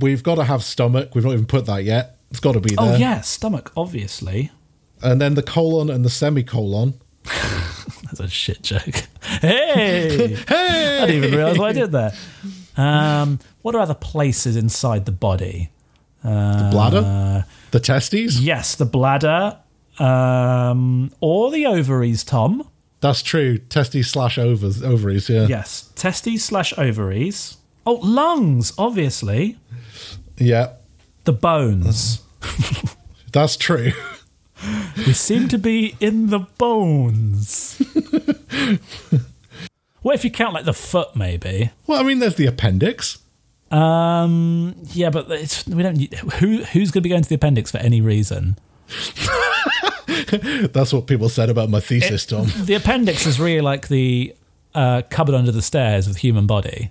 [0.00, 1.14] we've got to have stomach.
[1.14, 2.16] We've not even put that yet.
[2.30, 2.94] It's got to be there.
[2.94, 4.50] Oh, yeah, stomach, obviously.
[5.02, 6.94] And then the colon and the semicolon.
[8.12, 9.04] That's a shit joke.
[9.40, 10.36] Hey!
[10.48, 10.98] Hey.
[11.02, 12.12] I didn't even realise what I did there.
[12.76, 15.70] Um, what are other places inside the body?
[16.22, 17.46] The bladder.
[17.70, 18.40] the testes.
[18.40, 19.58] Yes, the bladder,
[19.98, 22.68] um, or the ovaries, Tom.
[23.00, 23.58] That's true.
[23.58, 25.28] Testes slash overs, ovaries.
[25.28, 25.46] Yeah.
[25.46, 27.56] Yes, testes slash ovaries.
[27.84, 29.58] Oh, lungs, obviously.
[30.36, 30.74] Yeah.
[31.24, 32.20] The bones.
[33.32, 33.92] That's true.
[34.96, 37.78] We seem to be in the bones.
[40.02, 41.70] what if you count like the foot, maybe?
[41.86, 43.18] Well, I mean, there's the appendix.
[43.70, 46.14] Um, yeah, but it's, we don't.
[46.34, 48.56] Who who's going to be going to the appendix for any reason?
[50.72, 52.48] That's what people said about my thesis, Tom.
[52.64, 54.34] The appendix is really like the
[54.74, 56.90] uh, cupboard under the stairs of the human body.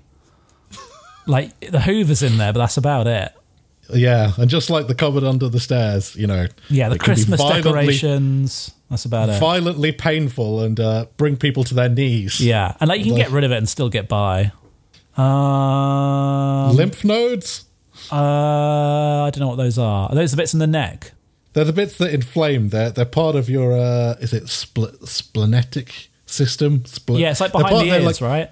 [1.28, 3.32] Like the Hoover's in there, but that's about it.
[3.94, 6.48] Yeah, and just like the cupboard under the stairs, you know.
[6.70, 8.72] Yeah, the Christmas decorations.
[8.90, 9.40] That's about it.
[9.40, 12.42] Violently painful and uh, bring people to their knees.
[12.42, 14.52] Yeah, and like you can get rid of it and still get by.
[15.18, 17.66] Um, Lymph nodes.
[18.12, 20.10] uh, I don't know what those are.
[20.10, 21.12] Are those the bits in the neck?
[21.54, 22.70] They're the bits that inflame.
[22.70, 26.80] They're they're part of your uh, is it spl- splenetic system?
[26.82, 28.50] Spl- Yeah, it's like behind the ears, like- right?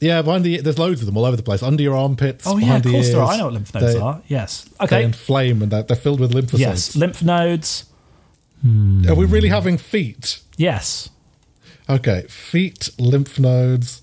[0.00, 1.62] Yeah, behind the there's loads of them all over the place.
[1.62, 2.46] Under your armpits.
[2.46, 3.26] Oh yeah, behind of the course there are.
[3.26, 3.34] ears.
[3.34, 4.22] I know what lymph nodes They- are.
[4.28, 4.68] Yes.
[4.80, 4.98] Okay.
[4.98, 6.58] They inflame and they're, they're filled with lymphocytes.
[6.58, 7.84] Yes, lymph nodes.
[8.64, 10.40] Are we really having feet?
[10.56, 11.10] Yes.
[11.88, 14.00] Okay, feet, lymph nodes,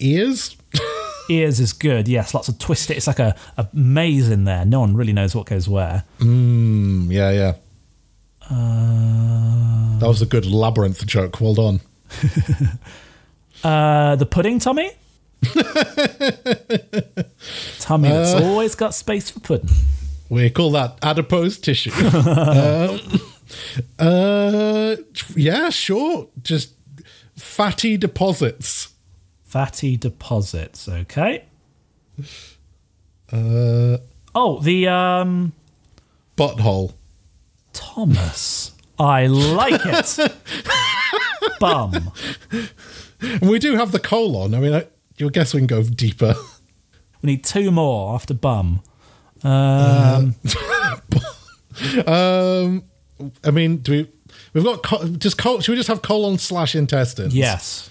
[0.00, 0.56] ears.
[1.30, 2.06] Ears is good.
[2.06, 2.96] Yes, lots of twisted.
[2.98, 4.64] It's like a, a maze in there.
[4.66, 6.04] No one really knows what goes where.
[6.18, 7.52] Mm, yeah, yeah.
[8.50, 11.40] Uh, that was a good labyrinth joke.
[11.40, 11.80] Well done.
[13.62, 14.90] Uh, the pudding, Tommy?
[17.80, 18.42] Tommy that's Uh.
[18.44, 19.70] always got space for pudding.
[20.28, 21.92] We call that adipose tissue.
[21.92, 23.00] um,
[24.08, 24.96] uh,
[25.36, 26.28] yeah, sure.
[26.42, 26.72] Just
[27.36, 28.88] fatty deposits.
[29.44, 31.44] Fatty deposits, okay.
[33.32, 33.98] Uh,
[34.36, 35.52] Oh, the um
[36.36, 36.94] butthole.
[37.72, 38.72] Thomas.
[38.98, 40.18] I like it.
[41.60, 42.10] Bum.
[43.20, 44.54] And we do have the colon.
[44.54, 46.34] I mean, I, you'll guess we can go deeper.
[47.22, 48.82] We need two more after bum.
[49.42, 50.34] Um,
[52.06, 52.84] Um,
[53.42, 54.10] I mean, do we?
[54.52, 57.34] We've got just col- should we just have colon slash intestines?
[57.34, 57.90] yes.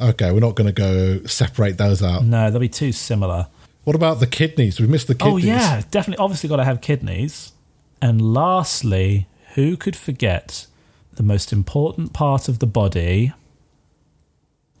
[0.00, 2.24] Okay, we're not going to go separate those out.
[2.24, 3.48] No, they'll be too similar.
[3.82, 4.78] What about the kidneys?
[4.80, 5.44] We missed the kidneys.
[5.44, 5.60] Oh kidneys.
[5.60, 6.22] yeah, definitely.
[6.22, 7.52] Obviously, got to have kidneys.
[8.00, 10.66] And lastly, who could forget
[11.14, 13.32] the most important part of the body,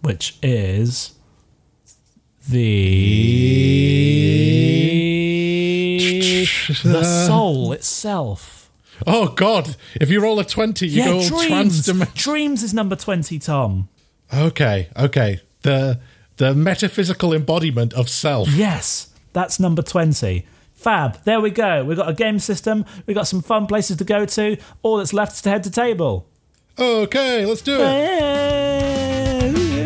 [0.02, 1.14] which is
[2.48, 2.98] the
[6.84, 8.70] the soul itself.
[9.06, 9.76] Oh God!
[10.00, 11.86] If you roll a twenty, you Yeah, go dreams.
[12.14, 13.88] Dreams is number twenty, Tom.
[14.32, 15.40] Okay, okay.
[15.62, 16.00] The
[16.38, 18.48] the metaphysical embodiment of self.
[18.48, 20.46] Yes, that's number 20.
[20.74, 21.22] Fab.
[21.24, 21.84] There we go.
[21.84, 22.84] We've got a game system.
[23.06, 24.56] We've got some fun places to go to.
[24.82, 26.28] All that's left is to head to table.
[26.78, 29.77] Okay, let's do it.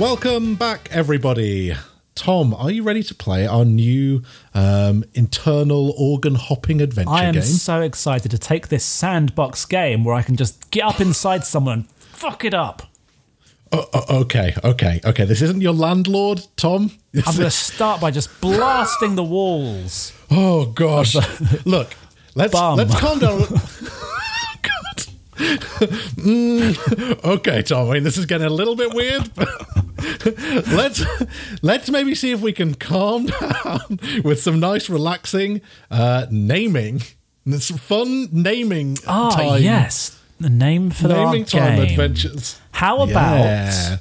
[0.00, 1.74] Welcome back, everybody.
[2.14, 4.22] Tom, are you ready to play our new
[4.54, 7.14] um, internal organ hopping adventure game?
[7.14, 7.42] I am game?
[7.42, 11.74] so excited to take this sandbox game where I can just get up inside someone
[11.74, 12.84] and fuck it up.
[13.72, 15.26] Oh, oh, okay, okay, okay.
[15.26, 16.92] This isn't your landlord, Tom.
[17.12, 20.14] This I'm going to start by just blasting the walls.
[20.30, 21.14] Oh gosh!
[21.66, 21.94] Look,
[22.34, 22.78] let's Bum.
[22.78, 23.42] let's calm down.
[25.40, 27.90] Mm, okay, Tom.
[27.90, 29.28] I this is getting a little bit weird.
[30.72, 31.02] Let's
[31.62, 37.02] let's maybe see if we can calm down with some nice, relaxing uh, naming.
[37.58, 39.62] Some fun naming Ah, time.
[39.62, 40.18] yes.
[40.40, 41.82] The name for the naming time game.
[41.90, 42.58] adventures.
[42.72, 43.96] How about Yeah.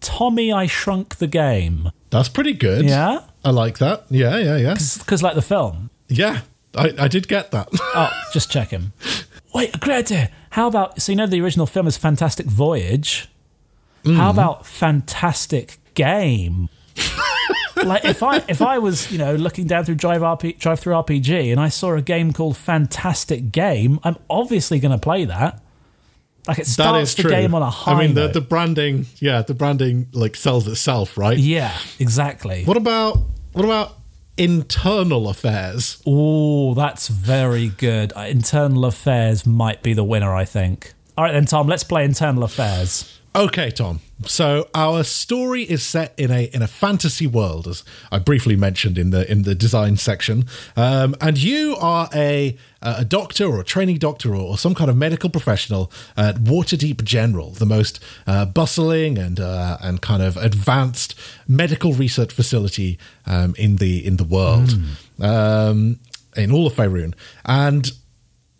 [0.00, 1.90] Tommy I Shrunk the Game?
[2.10, 2.84] That's pretty good.
[2.84, 3.20] Yeah?
[3.44, 4.04] I like that.
[4.10, 4.74] Yeah, yeah, yeah.
[4.98, 5.90] Because, like the film.
[6.08, 6.42] Yeah,
[6.76, 7.68] I, I did get that.
[7.72, 8.92] Oh, just check him.
[9.54, 10.30] Wait, a great idea.
[10.50, 13.28] How about so you know the original film is Fantastic Voyage?
[14.04, 14.30] How mm.
[14.30, 16.68] about Fantastic Game?
[17.84, 21.60] like if I if I was you know looking down through Drive RP, DriveThruRPG and
[21.60, 25.62] I saw a game called Fantastic Game, I'm obviously going to play that.
[26.46, 27.30] Like it starts the true.
[27.30, 28.34] game on a high I mean, the, note.
[28.34, 31.38] the branding, yeah, the branding like sells itself, right?
[31.38, 32.64] yeah, exactly.
[32.64, 33.18] What about
[33.52, 33.96] what about
[34.36, 36.02] internal affairs?
[36.06, 38.12] Oh, that's very good.
[38.16, 40.92] Uh, Internal Affairs might be the winner, I think.
[41.16, 41.66] All right, then, Tom.
[41.68, 43.20] Let's play Internal Affairs.
[43.36, 43.98] Okay, Tom.
[44.26, 48.96] So our story is set in a in a fantasy world, as I briefly mentioned
[48.96, 50.44] in the in the design section.
[50.76, 54.88] Um, and you are a a doctor or a training doctor or, or some kind
[54.88, 60.36] of medical professional at Waterdeep General, the most uh, bustling and uh, and kind of
[60.36, 61.18] advanced
[61.48, 64.78] medical research facility um, in the in the world,
[65.20, 65.98] um,
[66.36, 67.90] in all of Faerun, and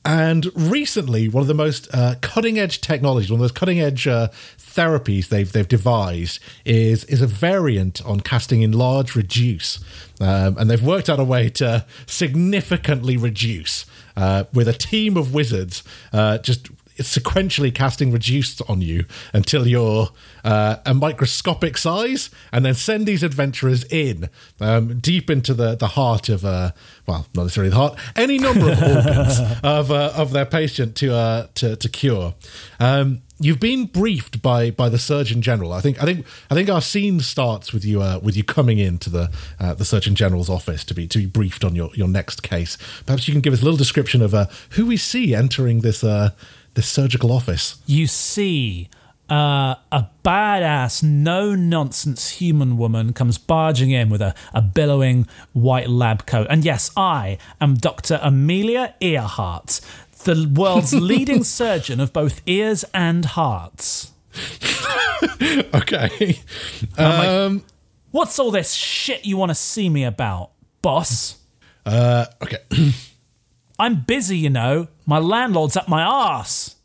[0.05, 4.07] and recently, one of the most uh, cutting edge technologies, one of those cutting edge
[4.07, 9.83] uh, therapies they've they've devised is is a variant on casting enlarge reduce,
[10.21, 13.87] um, and they've worked out a way to significantly reduce
[14.17, 20.09] uh, with a team of wizards uh, just sequentially casting reduced on you until you're
[20.45, 24.29] uh, a microscopic size, and then send these adventurers in
[24.61, 26.71] um, deep into the the heart of uh,
[27.07, 31.15] well, not necessarily the heart, any number of organs of uh, of their patient to
[31.15, 32.35] uh, to to cure.
[32.81, 35.73] Um, you've been briefed by by the Surgeon General.
[35.73, 38.79] I think I think I think our scene starts with you uh, with you coming
[38.79, 42.09] into the uh, the Surgeon General's office to be to be briefed on your your
[42.09, 42.77] next case.
[43.07, 46.05] Perhaps you can give us a little description of uh, who we see entering this
[46.05, 46.31] uh,
[46.75, 47.77] this surgical office.
[47.87, 48.89] You see
[49.31, 55.89] uh, a badass, no nonsense human woman comes barging in with a, a billowing white
[55.89, 56.47] lab coat.
[56.51, 58.19] And yes, I am Dr.
[58.23, 59.81] Amelia Earhart,
[60.25, 64.13] the world's leading surgeon of both ears and hearts.
[65.75, 66.39] Okay.
[66.99, 67.65] like- Um,
[68.11, 70.51] What's all this shit you want to see me about,
[70.83, 71.37] boss?
[71.87, 72.59] uh, okay.
[73.79, 74.89] I'm busy, you know.
[75.07, 76.77] My landlord's up my arse.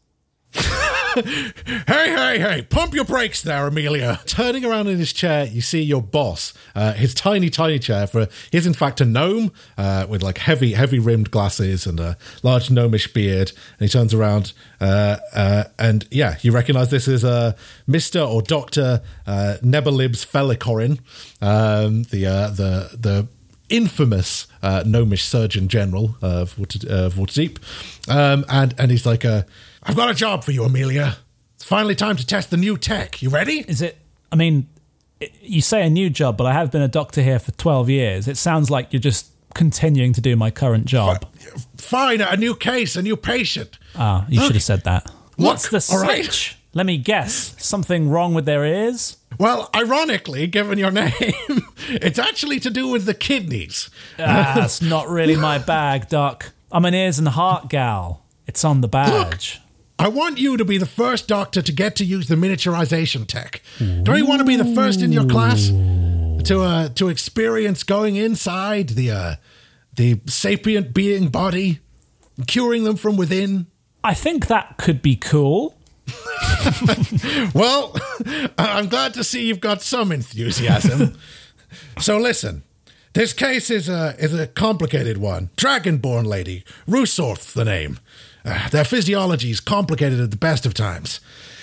[1.16, 1.54] hey,
[1.88, 4.20] hey, hey, pump your brakes there, Amelia.
[4.26, 8.08] Turning around in his chair, you see your boss, uh, his tiny, tiny chair.
[8.08, 12.18] For He's in fact a gnome uh, with like heavy, heavy rimmed glasses and a
[12.42, 13.52] large gnomish beard.
[13.80, 17.54] And he turns around uh, uh and yeah, you recognize this as uh,
[17.88, 18.28] Mr.
[18.28, 19.02] or Dr.
[19.28, 21.00] Uh, Nebelibs Felicorin,
[21.42, 23.28] um, the, uh, the, the
[23.70, 27.60] infamous uh, gnomish surgeon general of water Waterdeep.
[28.10, 29.44] Um, and, and he's like, uh,
[29.84, 31.18] I've got a job for you, Amelia.
[31.56, 33.22] It's finally time to test the new tech.
[33.22, 33.66] You ready?
[33.68, 33.98] Is it?
[34.32, 34.68] I mean,
[35.20, 37.90] it, you say a new job, but I have been a doctor here for 12
[37.90, 38.28] years.
[38.28, 41.26] It sounds like you're just continuing to do my current job.
[41.40, 43.78] F- fine, a new case, a new patient.
[43.96, 45.06] Ah, you should have said that.
[45.38, 46.56] Look, What's the all right.
[46.74, 47.56] Let me guess.
[47.58, 49.18] Something wrong with their ears?
[49.40, 51.12] Well, ironically, given your name,
[51.88, 53.90] it's actually to do with the kidneys.
[54.20, 56.52] Ah, that's not really my bag, Doc.
[56.72, 58.26] I'm an ears and heart gal.
[58.46, 59.62] It's on the badge.
[59.98, 63.62] I want you to be the first doctor to get to use the miniaturization tech.
[63.80, 68.16] Don't you want to be the first in your class to uh, to experience going
[68.16, 69.36] inside the uh,
[69.96, 71.80] the sapient being body,
[72.48, 73.68] curing them from within?
[74.02, 75.76] I think that could be cool.
[77.54, 77.96] well,
[78.58, 81.18] I'm glad to see you've got some enthusiasm.
[82.00, 82.64] so listen,
[83.14, 85.50] this case is a is a complicated one.
[85.58, 88.00] Dragonborn lady, Rusorth, the name.
[88.46, 91.20] Uh, their physiology is complicated at the best of times.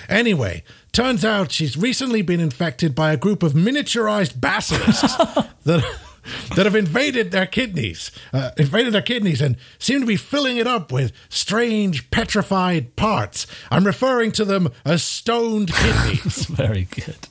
[0.09, 5.17] Anyway, turns out she's recently been infected by a group of miniaturized basilisks
[5.65, 5.85] that
[6.55, 10.67] that have invaded their kidneys, uh, invaded their kidneys, and seem to be filling it
[10.67, 13.47] up with strange petrified parts.
[13.71, 16.47] I'm referring to them as stoned kidneys.
[16.51, 17.29] Very good.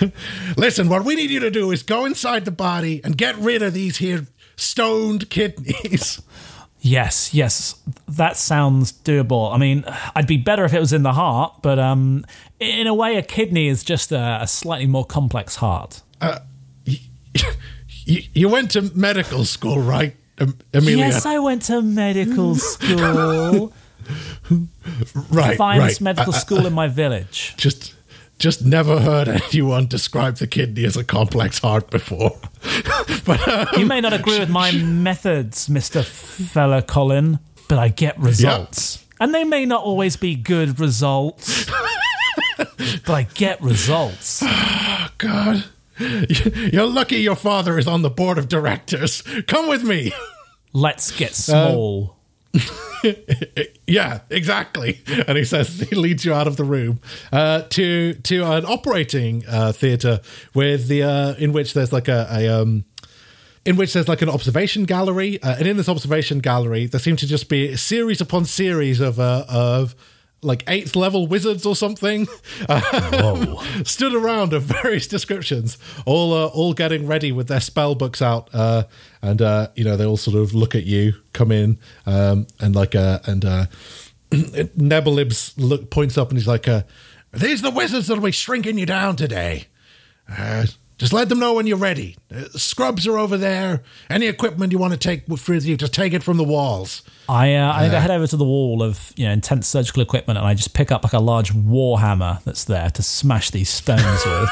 [0.56, 3.62] Listen, what we need you to do is go inside the body and get rid
[3.62, 6.22] of these here stoned kidneys.
[6.78, 7.74] Yes, yes,
[8.06, 9.52] that sounds doable.
[9.52, 9.84] I mean,
[10.14, 12.24] I'd be better if it was in the heart, but um,
[12.60, 16.02] in a way, a kidney is just a, a slightly more complex heart.
[16.20, 16.38] Uh,
[18.06, 20.16] you, went to medical school, right,
[20.72, 20.96] Amelia?
[20.96, 23.72] Yes, I went to medical school.
[25.30, 26.00] right, the finest right.
[26.00, 27.54] medical school in my village.
[27.56, 27.94] Just
[28.38, 32.38] just never heard anyone describe the kidney as a complex heart before.
[33.24, 38.18] but um, you may not agree with my methods, Mister Fella Colin, but I get
[38.18, 39.16] results, yep.
[39.20, 41.66] and they may not always be good results,
[42.56, 44.42] but I get results.
[44.44, 45.64] Oh, God.
[46.72, 49.22] You're lucky your father is on the board of directors.
[49.46, 50.12] Come with me.
[50.72, 52.16] Let's get small.
[53.86, 55.00] yeah, exactly.
[55.26, 57.00] And he says he leads you out of the room
[57.32, 60.20] uh, to to an operating uh, theater
[60.54, 62.84] with the uh, in which there's like a, a um,
[63.64, 67.16] in which there's like an observation gallery, uh, and in this observation gallery there seem
[67.16, 69.94] to just be a series upon series of uh, of
[70.46, 72.26] like eighth level wizards or something.
[73.84, 78.48] Stood around of various descriptions all uh, all getting ready with their spell books out
[78.54, 78.84] uh,
[79.20, 82.74] and uh, you know they all sort of look at you come in um, and
[82.74, 83.66] like uh, and uh,
[84.30, 86.82] Nebelibs look points up and he's like uh,
[87.32, 89.66] these are the wizards that'll be shrinking you down today.
[90.30, 90.66] Uh,
[90.98, 92.16] just let them know when you're ready.
[92.34, 93.82] Uh, scrubs are over there.
[94.08, 97.02] Any equipment you want to take with you, just take it from the walls.
[97.28, 100.46] I uh, I head over to the wall of you know intense surgical equipment, and
[100.46, 104.02] I just pick up like a large war hammer that's there to smash these stones
[104.26, 104.50] with.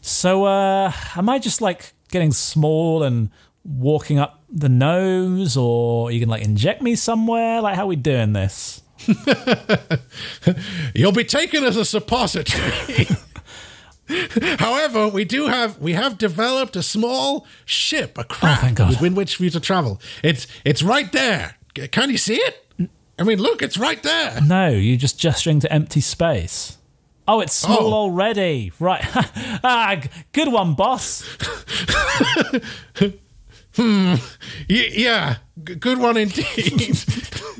[0.00, 3.30] So, uh, am I just like getting small and
[3.64, 7.60] walking up the nose, or you can like inject me somewhere?
[7.60, 8.82] Like, how are we doing this?
[10.94, 13.06] You'll be taken as a suppository.
[14.58, 19.36] However, we do have we have developed a small ship, a craft oh, within which
[19.36, 20.00] for you to travel.
[20.22, 21.56] It's it's right there.
[21.90, 22.64] Can you see it?
[23.18, 24.40] I mean, look, it's right there.
[24.40, 26.78] No, you're just gesturing to empty space.
[27.26, 27.96] Oh, it's small oh.
[27.96, 28.72] already.
[28.78, 29.04] Right.
[29.62, 30.00] ah,
[30.32, 31.22] good one, boss.
[33.74, 34.14] hmm.
[34.70, 36.98] Y- yeah, G- good one indeed.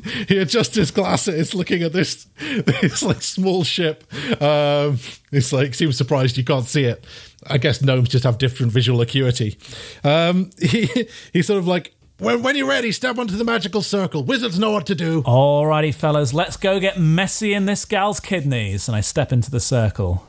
[0.27, 4.03] he adjusts his glasses, looking at this this like small ship.
[4.41, 4.99] Um,
[5.31, 7.05] it's like seems surprised you can't see it.
[7.47, 9.57] I guess gnomes just have different visual acuity.
[10.03, 11.93] Um, he he's sort of like.
[12.17, 14.25] When, when you're ready, step onto the magical circle.
[14.25, 15.21] Wizards know what to do.
[15.23, 18.89] Alrighty, fellas, let's go get messy in this gal's kidneys.
[18.89, 20.27] And I step into the circle.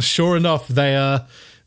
[0.00, 1.18] Sure enough, they uh,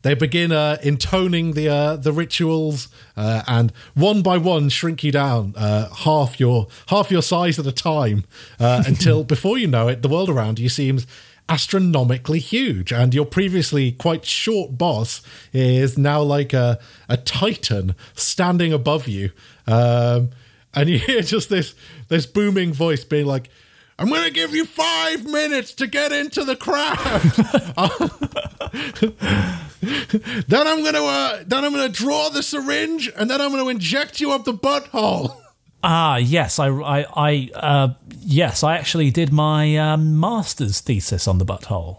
[0.02, 5.12] they begin uh, intoning the uh, the rituals uh, and one by one shrink you
[5.12, 8.24] down uh, half your half your size at a time
[8.60, 11.06] uh, until before you know it the world around you seems
[11.48, 15.22] astronomically huge and your previously quite short boss
[15.52, 16.78] is now like a,
[17.08, 19.30] a titan standing above you.
[19.66, 20.30] Um,
[20.74, 21.74] and you hear just this
[22.08, 23.50] this booming voice being like
[23.98, 27.36] I'm going to give you five minutes to get into the craft.
[30.48, 33.50] then I'm going to uh, then I'm going to draw the syringe, and then I'm
[33.50, 35.36] going to inject you up the butthole.
[35.84, 37.88] Ah, yes, I, I, I uh,
[38.20, 41.98] yes, I actually did my um, master's thesis on the butthole.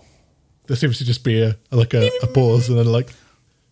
[0.68, 3.14] There seems to just be a like a, a pause, and then like,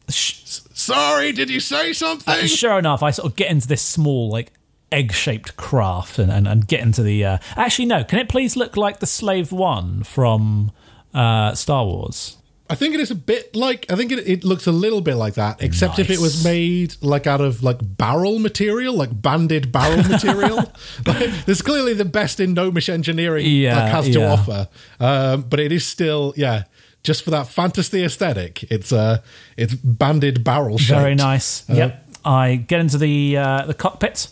[0.10, 2.34] sorry, did you say something?
[2.34, 4.52] Uh, sure enough, I sort of get into this small, like
[4.92, 7.24] egg-shaped craft, and, and, and get into the.
[7.26, 8.04] Uh, actually, no.
[8.04, 10.72] Can it please look like the Slave One from
[11.14, 12.38] uh, Star Wars?
[12.72, 15.16] I think it is a bit like I think it, it looks a little bit
[15.16, 19.74] like that, except if it was made like out of like barrel material, like banded
[19.74, 20.72] barrel material.
[21.06, 24.70] like, there's clearly the best in gnomish engineering Yeah, like, has to offer,
[25.02, 26.64] um, but it is still yeah.
[27.04, 29.22] Just for that fantasy aesthetic, it's uh,
[29.58, 30.98] it's banded barrel shaped.
[30.98, 31.68] Very nice.
[31.68, 32.08] yep.
[32.24, 34.28] I get into the uh, the cockpit,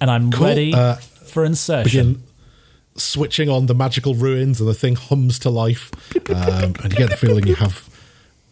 [0.00, 0.46] and I'm Cool.
[0.46, 1.84] ready Uh, for insertion.
[2.12, 2.22] Begin
[2.96, 5.90] switching on the magical ruins, and the thing hums to life,
[6.30, 7.88] um, and you get the feeling you have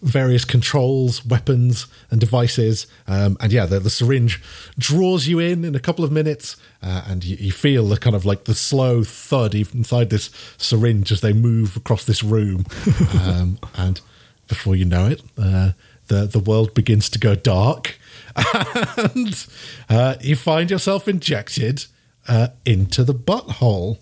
[0.02, 2.86] various controls, weapons, and devices.
[3.06, 4.42] Um, and yeah, the, the syringe
[4.78, 8.14] draws you in in a couple of minutes, uh, and you, you feel the kind
[8.14, 10.28] of like the slow thud inside this
[10.58, 12.66] syringe as they move across this room.
[13.22, 14.02] um, and
[14.46, 15.70] before you know it, uh,
[16.08, 17.98] the the world begins to go dark,
[18.36, 19.46] and
[19.88, 21.86] uh, you find yourself injected
[22.28, 23.98] uh, into the butthole.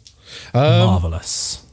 [0.54, 1.64] Um, Marvelous.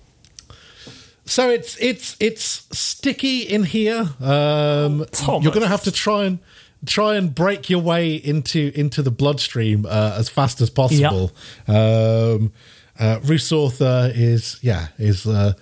[1.25, 4.09] So it's it's it's sticky in here.
[4.19, 5.43] Um, Thomas.
[5.43, 6.39] you're going to have to try and
[6.85, 11.31] try and break your way into into the bloodstream uh, as fast as possible.
[11.67, 12.51] Um,
[12.99, 15.53] uh, Rusortha is yeah is uh,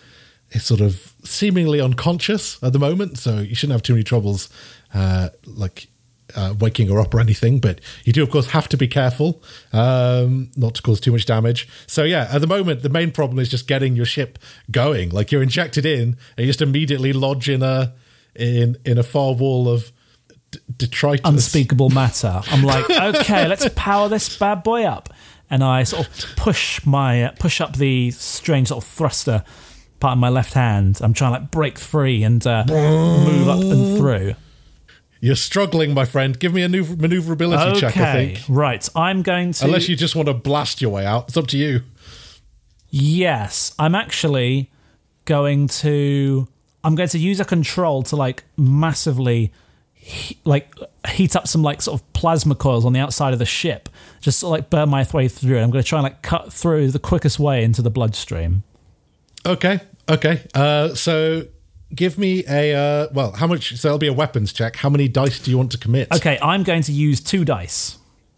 [0.52, 4.50] is sort of seemingly unconscious at the moment, so you shouldn't have too many troubles
[4.93, 5.88] uh, like
[6.36, 7.60] uh, waking her up or anything.
[7.60, 9.42] But you do, of course, have to be careful
[9.74, 11.68] um, not to cause too much damage.
[11.88, 14.40] So yeah, at the moment, the main problem is just getting your ship
[14.72, 15.10] going.
[15.10, 17.94] Like you're injected in, and you just immediately lodge in a
[18.36, 19.92] in in a far wall of
[20.52, 21.30] d- detritus.
[21.30, 22.42] unspeakable matter.
[22.48, 25.14] I'm like, okay, let's power this bad boy up,
[25.50, 29.44] and I sort of push my uh, push up the strange sort of thruster
[30.00, 31.00] part of my left hand.
[31.02, 34.36] I'm trying to like break free and uh, move up and through.
[35.20, 36.39] You're struggling, my friend.
[36.39, 37.97] Give me a new maneuverability check.
[37.97, 38.41] I think.
[38.47, 38.88] right.
[38.95, 39.65] I'm going to.
[39.65, 41.82] Unless you just want to blast your way out, it's up to you.
[42.89, 44.72] Yes, I'm actually
[45.26, 46.47] going to.
[46.84, 49.51] I'm going to use a control to like massively,
[49.93, 50.74] he- like
[51.09, 53.89] heat up some like sort of plasma coils on the outside of the ship,
[54.22, 55.59] just sort of like burn my way through.
[55.59, 58.63] I'm going to try and like cut through the quickest way into the bloodstream.
[59.45, 60.43] Okay, okay.
[60.53, 61.43] Uh, so
[61.94, 63.32] give me a uh, well.
[63.34, 63.76] How much?
[63.78, 64.76] So it'll be a weapons check.
[64.78, 66.12] How many dice do you want to commit?
[66.14, 67.98] Okay, I'm going to use two dice.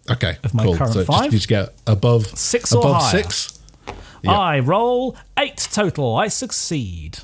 [0.09, 0.75] Okay, Of my cool.
[0.75, 1.23] current so five?
[1.25, 3.11] just need to get above Six or above higher.
[3.23, 3.59] six.
[4.23, 4.37] Yeah.
[4.37, 6.15] I roll eight total.
[6.15, 7.19] I succeed.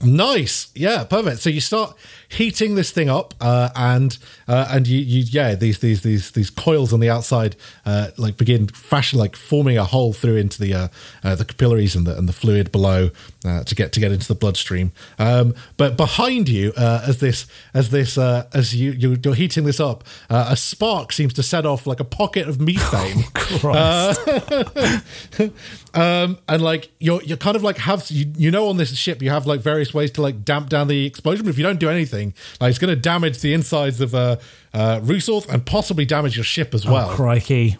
[0.00, 1.40] Nice, yeah, perfect.
[1.42, 1.94] So you start
[2.32, 4.16] heating this thing up, uh, and
[4.48, 7.56] uh, and you, you yeah these these these these coils on the outside
[7.86, 10.88] uh, like begin fashion like forming a hole through into the uh,
[11.24, 13.10] uh, the capillaries and the and the fluid below
[13.44, 14.92] uh, to get to get into the bloodstream.
[15.18, 19.64] Um, but behind you, uh, as this as this uh, as you you- you're heating
[19.64, 23.22] this up, uh, a spark seems to set off like a pocket of methane.
[23.34, 24.20] Christ.
[25.94, 29.20] um, and like you're you're kind of like have you, you know on this ship
[29.22, 31.44] you have like various ways to like damp down the explosion.
[31.44, 32.21] But if you don't do anything,
[32.60, 34.36] like it's going to damage the insides of uh,
[34.72, 37.10] uh, Rusorth and possibly damage your ship as well.
[37.10, 37.76] Crikey.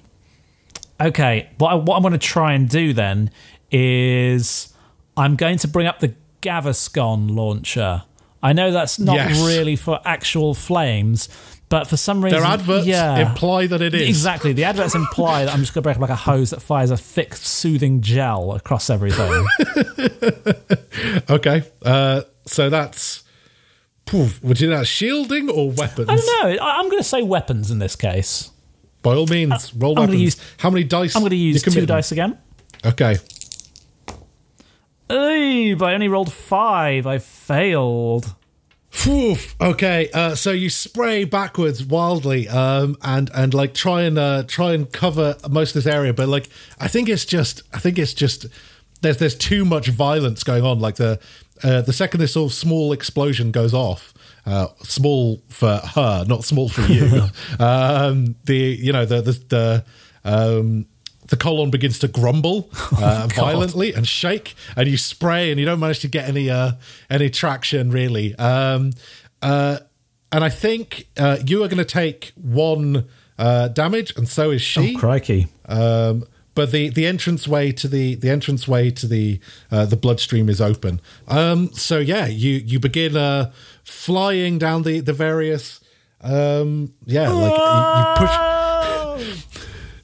[1.00, 3.30] Okay, what, I, what I'm going to try and do then
[3.70, 4.72] is
[5.16, 8.02] I'm going to bring up the Gaviscon launcher.
[8.42, 9.40] I know that's not Yes.
[9.46, 11.28] really for actual flames,
[11.68, 14.52] but for some reason, Their adverts yeah, imply that it is Exactly.
[14.52, 16.90] The adverts imply that I'm just going to break up like a hose that fires
[16.90, 19.46] a thick, soothing gel across everything.
[21.30, 23.21] Okay, uh, so that's.
[24.06, 26.08] Poof, would you know shielding or weapons?
[26.08, 26.26] I don't
[26.58, 26.64] know.
[26.64, 28.50] I- I'm going to say weapons in this case.
[29.02, 30.20] By all means, roll I'm weapons.
[30.20, 31.14] use- How many dice?
[31.16, 32.38] I'm going to use two dice again.
[32.84, 33.16] Okay.
[35.08, 37.06] Hey, but I only rolled five.
[37.06, 38.34] I failed.
[39.60, 44.74] Okay, uh, so you spray backwards wildly, um, and and like try and uh, try
[44.74, 46.48] and cover most of this area, but like
[46.78, 48.46] I think it's just I think it's just
[49.00, 50.78] there's there's too much violence going on.
[50.78, 51.18] Like the
[51.62, 54.14] uh, the second this sort of small explosion goes off,
[54.46, 57.28] uh, small for her, not small for you.
[57.58, 59.32] um, the you know the the.
[59.48, 59.84] the
[60.24, 60.86] um,
[61.28, 65.80] the colon begins to grumble uh, violently and shake, and you spray, and you don't
[65.80, 66.72] manage to get any uh,
[67.08, 68.34] any traction really.
[68.34, 68.92] Um,
[69.40, 69.78] uh,
[70.30, 73.06] and I think uh, you are going to take one
[73.38, 74.94] uh, damage, and so is she.
[74.94, 75.48] Oh, crikey.
[75.66, 76.24] Um,
[76.54, 79.40] but the the entrance way to the the entrance way to the
[79.70, 81.00] uh, the bloodstream is open.
[81.28, 83.52] Um, so yeah, you you begin uh,
[83.84, 85.80] flying down the the various
[86.20, 88.61] um, yeah like you, you push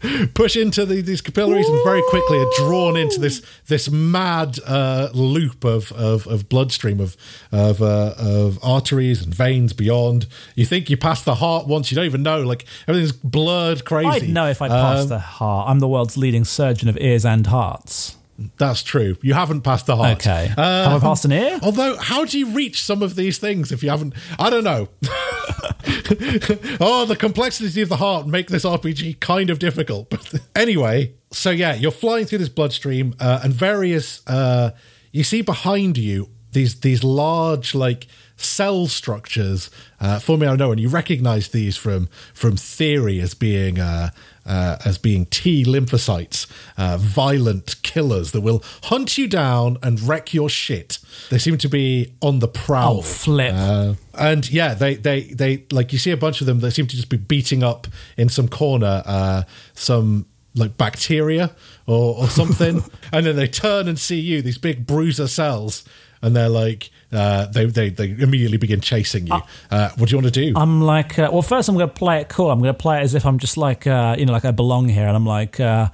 [0.34, 5.08] push into the, these capillaries and very quickly are drawn into this this mad uh,
[5.12, 7.16] loop of, of, of bloodstream of
[7.52, 10.26] of, uh, of arteries and veins beyond.
[10.54, 12.42] You think you pass the heart once, you don't even know.
[12.42, 14.08] Like everything's blurred, crazy.
[14.08, 15.68] I'd know if I'd passed Um, the heart.
[15.68, 18.16] I'm the world's leading surgeon of ears and hearts.
[18.56, 19.16] That's true.
[19.20, 20.18] You haven't passed the heart.
[20.18, 20.52] Okay.
[20.56, 21.58] Uh, Have I passed an ear?
[21.60, 24.14] Although, how do you reach some of these things if you haven't?
[24.38, 24.88] I don't know.
[26.80, 30.10] oh, the complexity of the heart make this RPG kind of difficult.
[30.10, 34.26] But anyway, so yeah, you're flying through this bloodstream, uh, and various.
[34.26, 34.70] Uh,
[35.12, 38.06] you see behind you these these large like
[38.36, 43.34] cell structures uh, forming out of nowhere, and you recognize these from from theory as
[43.34, 43.78] being.
[43.78, 44.10] Uh,
[44.48, 50.32] uh, as being T lymphocytes, uh, violent killers that will hunt you down and wreck
[50.32, 50.98] your shit.
[51.30, 52.98] They seem to be on the prowl.
[52.98, 53.54] Oh, flip.
[53.54, 56.86] Uh, and yeah, they, they, they, like you see a bunch of them They seem
[56.86, 57.86] to just be beating up
[58.16, 59.42] in some corner, uh,
[59.74, 61.54] some like bacteria
[61.86, 62.82] or, or something.
[63.12, 65.84] and then they turn and see you, these big bruiser cells.
[66.22, 69.40] And they're like, uh, they, they, they immediately begin chasing you.
[69.70, 70.52] Uh, what do you want to do?
[70.56, 72.50] I'm like, uh, well, first I'm going to play it cool.
[72.50, 74.50] I'm going to play it as if I'm just like, uh, you know, like I
[74.50, 75.06] belong here.
[75.06, 75.88] And I'm like, uh,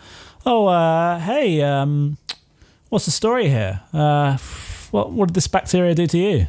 [0.44, 2.18] oh, uh, hey, um,
[2.88, 3.80] what's the story here?
[3.92, 4.38] Uh,
[4.90, 6.46] what, what did this bacteria do to you?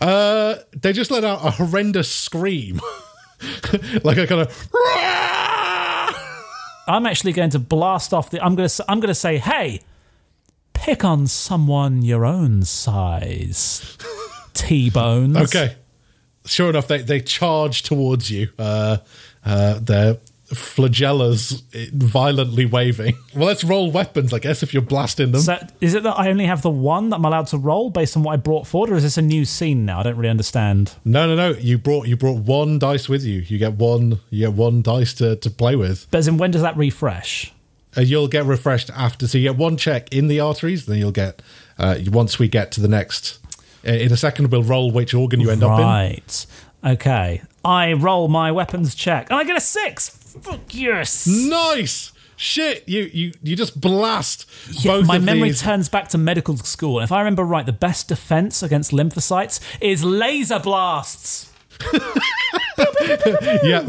[0.00, 2.80] Uh, they just let out a horrendous scream,
[4.04, 4.68] like a kind of.
[6.86, 8.44] I'm actually going to blast off the.
[8.44, 8.84] I'm going to.
[8.88, 9.80] I'm going to say, hey,
[10.80, 13.98] pick on someone your own size.
[14.54, 15.36] T bones.
[15.36, 15.76] Okay,
[16.46, 18.48] sure enough, they they charge towards you.
[18.58, 18.98] Uh,
[19.44, 20.18] uh, their
[20.48, 21.62] flagellas
[21.92, 23.14] violently waving.
[23.34, 25.40] Well, let's roll weapons, I guess, if you're blasting them.
[25.42, 28.16] So is it that I only have the one that I'm allowed to roll based
[28.16, 30.00] on what I brought forward, or is this a new scene now?
[30.00, 30.94] I don't really understand.
[31.04, 31.56] no, no, no.
[31.58, 33.40] You brought you brought one dice with you.
[33.40, 34.18] You get one.
[34.30, 36.08] You get one dice to to play with.
[36.10, 37.52] But as in, when does that refresh?
[37.96, 39.26] Uh, you'll get refreshed after.
[39.26, 41.42] So you get one check in the arteries, then you'll get
[41.78, 43.38] uh, once we get to the next.
[43.86, 45.84] uh, In a second, we'll roll which organ you end up in.
[45.86, 46.46] Right.
[46.84, 47.42] Okay.
[47.64, 50.08] I roll my weapons check, and I get a six.
[50.40, 51.26] Fuck yes.
[51.26, 52.88] Nice shit.
[52.88, 55.60] You you you just blast Yeah, both my memory these.
[55.60, 57.00] turns back to medical school.
[57.00, 61.50] If I remember right, the best defense against lymphocytes is laser blasts.
[63.62, 63.88] yeah.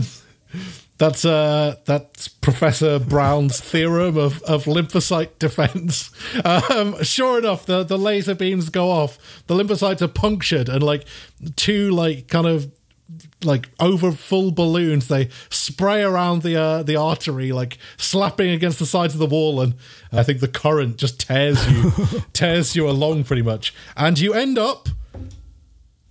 [1.01, 6.11] That's uh that's Professor Brown's theorem of, of lymphocyte defense.
[6.45, 9.17] Um, sure enough, the, the laser beams go off.
[9.47, 11.05] The lymphocytes are punctured and like
[11.55, 12.71] two like kind of
[13.43, 18.85] like over full balloons they spray around the uh, the artery like slapping against the
[18.85, 19.73] sides of the wall and
[20.11, 21.91] I think the current just tears you
[22.33, 24.87] tears you along pretty much and you end up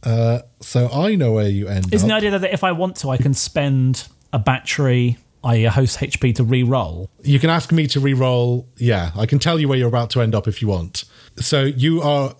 [0.03, 3.11] uh so I know where you end Isn't the idea that if I want to,
[3.11, 7.11] I can spend a battery, i.e., a host HP, to re-roll?
[7.23, 8.69] You can ask me to re-roll.
[8.77, 11.05] Yeah, I can tell you where you're about to end up if you want.
[11.37, 12.35] So you are,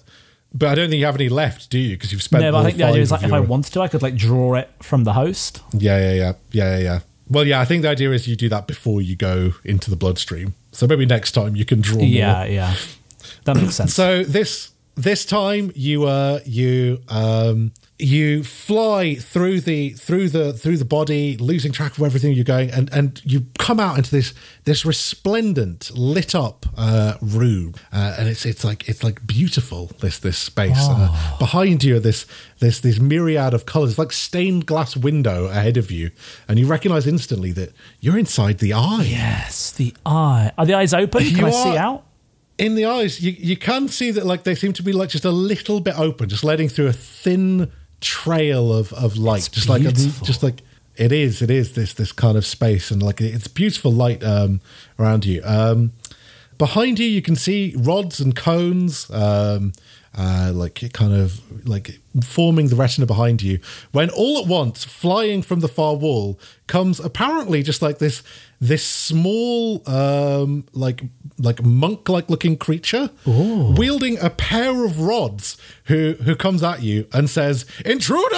[0.53, 1.97] but I don't think you have any left, do you?
[1.97, 2.43] Because you've spent.
[2.43, 4.17] No, but I think the idea is like if I wanted to, I could like
[4.17, 5.63] draw it from the host.
[5.73, 7.01] Yeah, yeah, yeah, yeah, yeah, yeah.
[7.29, 9.97] Well, yeah, I think the idea is you do that before you go into the
[9.97, 10.55] bloodstream.
[10.73, 12.07] So maybe next time you can draw more.
[12.07, 12.75] Yeah, yeah,
[13.45, 13.95] that makes sense.
[13.95, 17.73] So this this time you uh you um
[18.03, 22.71] you fly through the through the through the body, losing track of everything you're going,
[22.71, 24.35] and and you come out into this
[24.65, 30.19] this resplendent, lit up uh, room, uh, and it's it's like it's like beautiful this
[30.19, 30.77] this space.
[30.79, 32.27] Uh, behind you, are this
[32.59, 36.11] this this myriad of colors, like stained glass window ahead of you,
[36.49, 39.05] and you recognize instantly that you're inside the eye.
[39.09, 40.53] yes, the eye.
[40.57, 41.25] Are the eyes open?
[41.25, 42.05] Can You I see out?
[42.59, 45.25] in the eyes, you you can see that like they seem to be like just
[45.25, 49.83] a little bit open, just letting through a thin trail of of light, just like
[49.83, 50.63] a, just like
[50.97, 51.43] it is.
[51.43, 54.61] It is this this kind of space, and like it's beautiful light um,
[54.99, 55.43] around you.
[55.45, 55.93] Um,
[56.59, 59.11] behind you, you can see rods and cones.
[59.11, 59.73] Um,
[60.17, 63.61] uh, like kind of like forming the retina behind you
[63.93, 68.23] when all at once flying from the far wall comes apparently just like this
[68.61, 71.03] this small um like
[71.39, 77.07] like monk like looking creature wielding a pair of rods who who comes at you
[77.13, 78.37] and says intruder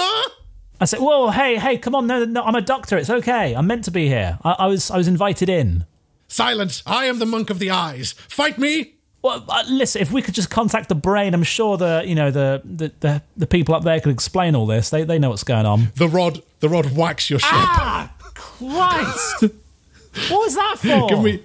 [0.81, 2.07] I said, "Whoa, hey, hey, come on!
[2.07, 2.97] No, no, I'm a doctor.
[2.97, 3.55] It's okay.
[3.55, 4.37] I'm meant to be here.
[4.43, 5.85] I, I was, I was invited in."
[6.33, 8.92] silence i am the monk of the eyes fight me
[9.23, 12.29] Well, uh, listen, if we could just contact the brain, I'm sure the, you know,
[12.29, 14.89] the, the, the, the people up there could explain all this.
[14.89, 15.91] They, they know what's going on.
[15.95, 19.41] the rod the rod whacks your ship Ah, Christ!
[19.41, 21.07] what was that for?
[21.09, 21.43] give me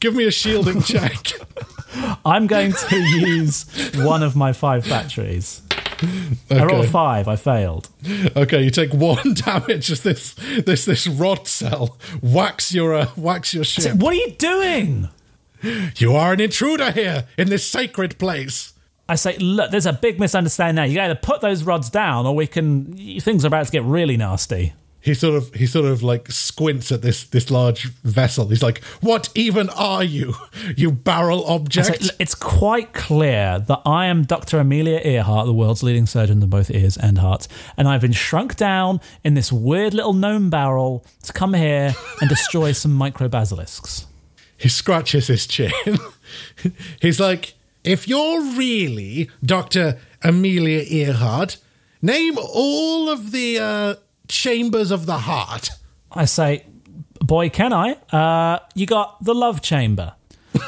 [0.00, 1.32] Give me a shielding check.
[2.24, 3.64] I'm going to use
[3.96, 5.60] one of my five batteries.
[6.50, 7.28] I rolled a five.
[7.28, 7.88] I failed.
[8.36, 13.52] Okay, you take one damage as this this this rod cell whacks your uh, whacks
[13.52, 13.96] your ship.
[13.96, 15.08] What are you doing?
[15.96, 18.72] You are an intruder here in this sacred place.
[19.08, 20.84] I say, look, there's a big misunderstanding now.
[20.84, 23.20] You either put those rods down, or we can.
[23.20, 24.72] Things are about to get really nasty.
[25.00, 28.48] He sort of he sort of like squints at this this large vessel.
[28.48, 30.34] He's like, "What even are you,
[30.76, 34.58] you barrel object?" say, it's quite clear that I am Dr.
[34.58, 37.46] Amelia Earhart, the world's leading surgeon of both ears and hearts,
[37.76, 42.28] and I've been shrunk down in this weird little gnome barrel to come here and
[42.28, 44.06] destroy some micro basilisks.
[44.56, 45.72] He scratches his chin.
[47.00, 47.54] He's like,
[47.84, 49.98] if you're really Dr.
[50.22, 51.58] Amelia Earhart,
[52.02, 53.94] name all of the uh,
[54.28, 55.70] chambers of the heart.
[56.10, 56.64] I say,
[57.20, 57.92] boy, can I?
[58.10, 60.14] Uh, you got the love chamber.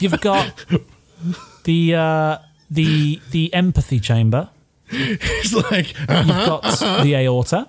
[0.00, 0.52] You've got
[1.64, 2.38] the uh,
[2.70, 4.50] the the empathy chamber.
[4.88, 6.60] He's like, You've uh-huh.
[6.60, 7.68] got the aorta,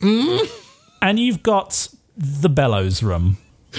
[0.00, 3.38] and you've got the bellows room.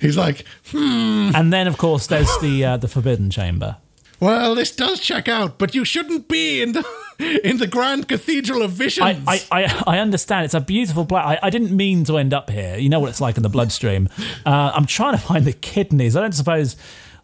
[0.00, 3.76] he's like, And then, of course, there's the uh, the forbidden chamber.
[4.20, 6.84] well, this does check out, but you shouldn't be in the
[7.44, 9.04] in the Grand Cathedral of Visions.
[9.26, 10.44] I, I, I, I understand.
[10.46, 11.26] It's a beautiful black.
[11.26, 12.76] I, I didn't mean to end up here.
[12.76, 14.08] You know what it's like in the bloodstream.
[14.44, 16.16] Uh, I'm trying to find the kidneys.
[16.16, 16.76] I don't suppose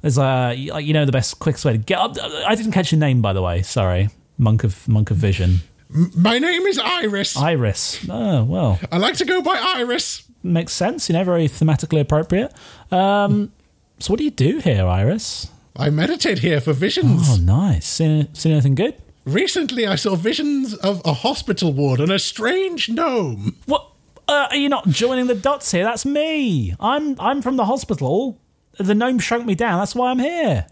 [0.02, 2.16] there's a you know the best quickest way to get up.
[2.46, 3.62] I didn't catch your name by the way.
[3.62, 5.60] Sorry, monk of monk of vision.
[5.88, 7.36] My name is Iris.
[7.36, 8.04] Iris.
[8.10, 10.24] Oh well, I like to go by Iris.
[10.42, 11.08] makes sense.
[11.08, 12.52] You know, very thematically appropriate.
[12.90, 13.52] Um,
[13.98, 15.48] so what do you do here, Iris?
[15.76, 17.28] I meditate here for visions.
[17.30, 17.86] Oh, nice.
[17.86, 18.94] Seen, seen anything good?
[19.26, 23.56] Recently, I saw visions of a hospital ward and a strange gnome.
[23.66, 23.86] What?
[24.28, 25.84] Uh, are you not joining the dots here?
[25.84, 26.74] That's me.
[26.80, 28.40] I'm I'm from the hospital.
[28.78, 29.78] The gnome shrunk me down.
[29.78, 30.66] That's why I'm here.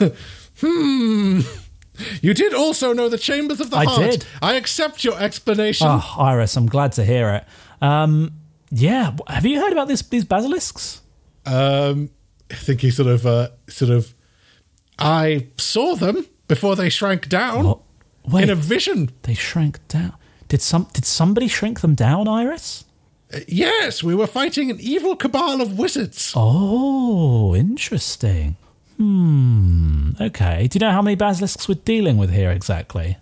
[2.22, 4.10] You did also know the chambers of the I heart.
[4.10, 4.26] did.
[4.42, 5.86] I accept your explanation.
[5.88, 7.44] Oh, Iris, I'm glad to hear it.
[7.84, 8.32] Um,
[8.70, 10.02] yeah, have you heard about this?
[10.02, 11.02] These basilisks?
[11.46, 12.10] Um,
[12.50, 14.12] I think he sort of, uh, sort of.
[14.98, 17.78] I saw them before they shrank down What?
[18.26, 19.10] Wait, in a vision.
[19.22, 20.14] they shrank down.
[20.48, 20.88] Did some?
[20.92, 22.84] Did somebody shrink them down, Iris?
[23.32, 26.32] Uh, Yes, we were fighting an evil cabal of wizards.
[26.36, 28.56] Oh, interesting.
[28.96, 30.10] Hmm.
[30.20, 30.68] Okay.
[30.68, 33.18] Do you know how many basilisks we're dealing with here exactly?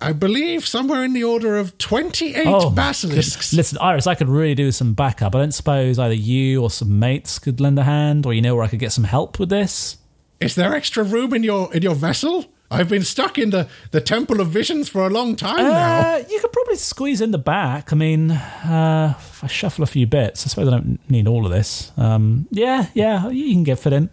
[0.00, 3.54] I believe somewhere in the order of twenty-eight Oh, my basilisks.
[3.54, 5.34] Listen, Iris, I could really do with some backup.
[5.34, 8.54] I don't suppose either you or some mates could lend a hand, or you know
[8.54, 9.96] where I could get some help with this.
[10.38, 12.44] Is there extra room in your in your vessel?
[12.70, 16.14] I've been stuck in the, the Temple of Visions for a long time now.
[16.14, 17.92] Uh, you could probably squeeze in the back.
[17.92, 21.46] I mean, uh, if I shuffle a few bits, I suppose I don't need all
[21.46, 21.92] of this.
[21.96, 24.10] Um, yeah, yeah, you can get fit in.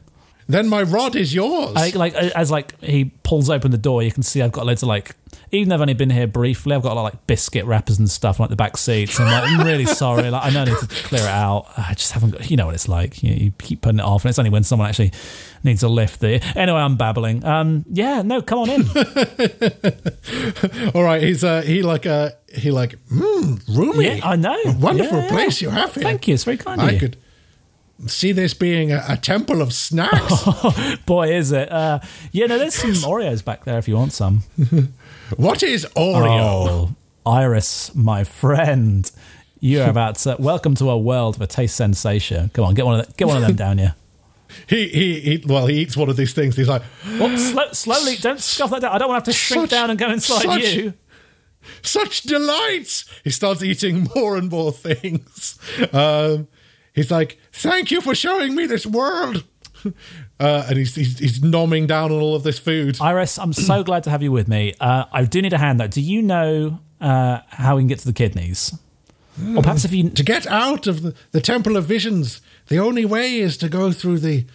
[0.47, 1.73] Then my rod is yours.
[1.75, 4.83] I, like as like he pulls open the door, you can see I've got loads
[4.83, 5.15] of like.
[5.51, 7.99] Even though I've only been here briefly, I've got a lot of, like biscuit wrappers
[7.99, 9.19] and stuff on like the back seats.
[9.19, 10.29] I'm like, I'm really sorry.
[10.31, 11.67] Like I know I need to clear it out.
[11.77, 12.49] I just haven't got.
[12.49, 13.21] You know what it's like.
[13.23, 15.11] You, you keep putting it off, and it's only when someone actually
[15.63, 16.19] needs a lift.
[16.21, 17.45] The anyway, I'm babbling.
[17.45, 18.81] Um, yeah, no, come on in.
[20.95, 24.17] All right, he's uh he like uh he like mm, roomy.
[24.17, 24.55] yeah, I know.
[24.65, 25.29] A wonderful Yeah, yeah.
[25.31, 26.03] place you have here.
[26.03, 26.33] Thank you.
[26.33, 26.99] It's very kind of you.
[26.99, 27.17] could
[28.07, 30.43] see this being a, a temple of snacks.
[31.05, 31.71] Boy, is it.
[31.71, 31.99] Uh,
[32.31, 34.43] yeah, no, there's some Oreos back there if you want some.
[35.37, 36.35] what is Oreo?
[36.35, 36.95] Oh,
[37.25, 39.09] Iris, my friend.
[39.59, 42.49] You're about to welcome to a world of a taste sensation.
[42.49, 43.95] Come on, get one of the, get one of them down here.
[44.67, 46.55] He, he he well he eats one of these things.
[46.55, 46.83] He's like
[47.19, 48.91] Well, slow, slowly, don't scuff that down.
[48.93, 50.93] I don't want to have to shrink Such- down and go inside such- you.
[51.81, 53.05] such delights.
[53.23, 55.57] He starts eating more and more things.
[55.91, 56.47] Um,
[56.93, 59.43] he's like, "Thank you for showing me this world."
[60.39, 62.97] Uh, and he's, he's he's nomming down on all of this food.
[62.99, 64.73] Iris, I'm so glad to have you with me.
[64.79, 65.87] Uh, I do need a hand though.
[65.87, 68.77] Do you know uh, how we can get to the kidneys?
[69.55, 73.05] Or perhaps if you to get out of the, the Temple of Visions, the only
[73.05, 74.45] way is to go through the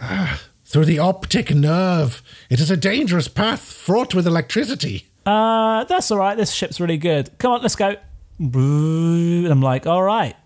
[0.00, 2.22] ah, through the optic nerve.
[2.48, 5.08] It is a dangerous path fraught with electricity.
[5.26, 6.36] Uh, that's all right.
[6.36, 7.36] This ship's really good.
[7.38, 7.96] Come on, let's go.
[8.38, 10.36] And I'm like, all right.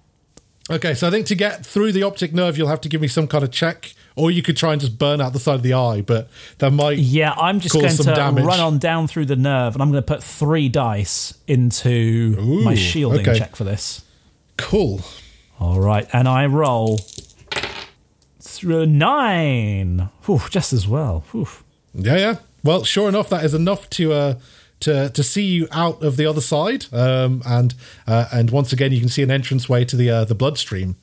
[0.73, 3.07] Okay, so I think to get through the optic nerve, you'll have to give me
[3.09, 5.63] some kind of check, or you could try and just burn out the side of
[5.63, 6.01] the eye.
[6.01, 8.45] But that might Yeah, I'm just going some to damage.
[8.45, 12.75] run on down through the nerve, and I'm going to put three dice into my
[12.75, 13.39] shielding okay.
[13.39, 14.03] check for this.
[14.57, 15.03] cool.
[15.61, 17.01] All right, and I roll
[18.41, 20.09] through nine.
[20.25, 21.25] Whew, just as well.
[21.33, 21.49] Whew.
[21.95, 22.37] Yeah, yeah.
[22.65, 24.35] Well, sure enough, that is enough to uh,
[24.83, 27.75] to to see you out of the other side, um, and
[28.07, 30.97] uh, and once again you can see an entranceway to the uh, the bloodstream.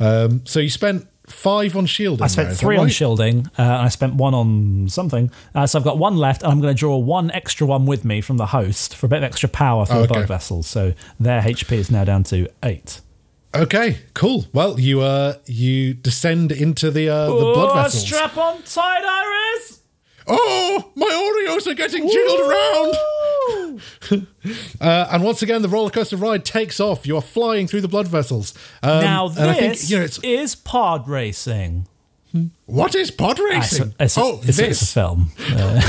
[0.00, 2.22] Um, so you spent five on shielding.
[2.24, 5.30] I spent there, is that three on shielding, uh, and I spent one on something.
[5.54, 8.04] Uh, so I've got one left, and I'm going to draw one extra one with
[8.04, 10.14] me from the host for a bit of extra power for Oh, the okay.
[10.14, 10.66] blood vessels.
[10.66, 13.00] So their HP is now down to eight.
[13.54, 14.46] Okay, cool.
[14.54, 18.02] Well, you uh you descend into the uh, the blood vessels.
[18.06, 19.80] strap on tight, Iris.
[20.26, 22.94] Oh, my Oreos are getting jiggled around.
[24.80, 27.06] Uh, and once again, the roller coaster ride takes off.
[27.06, 28.52] You are flying through the blood vessels.
[28.82, 31.86] Um, now I think this you know is pod racing.
[32.66, 33.94] what is pod Ah, racing?
[34.00, 34.82] it's oh, it's a- this.
[34.82, 35.30] it's a film.
[35.50, 35.80] Uh,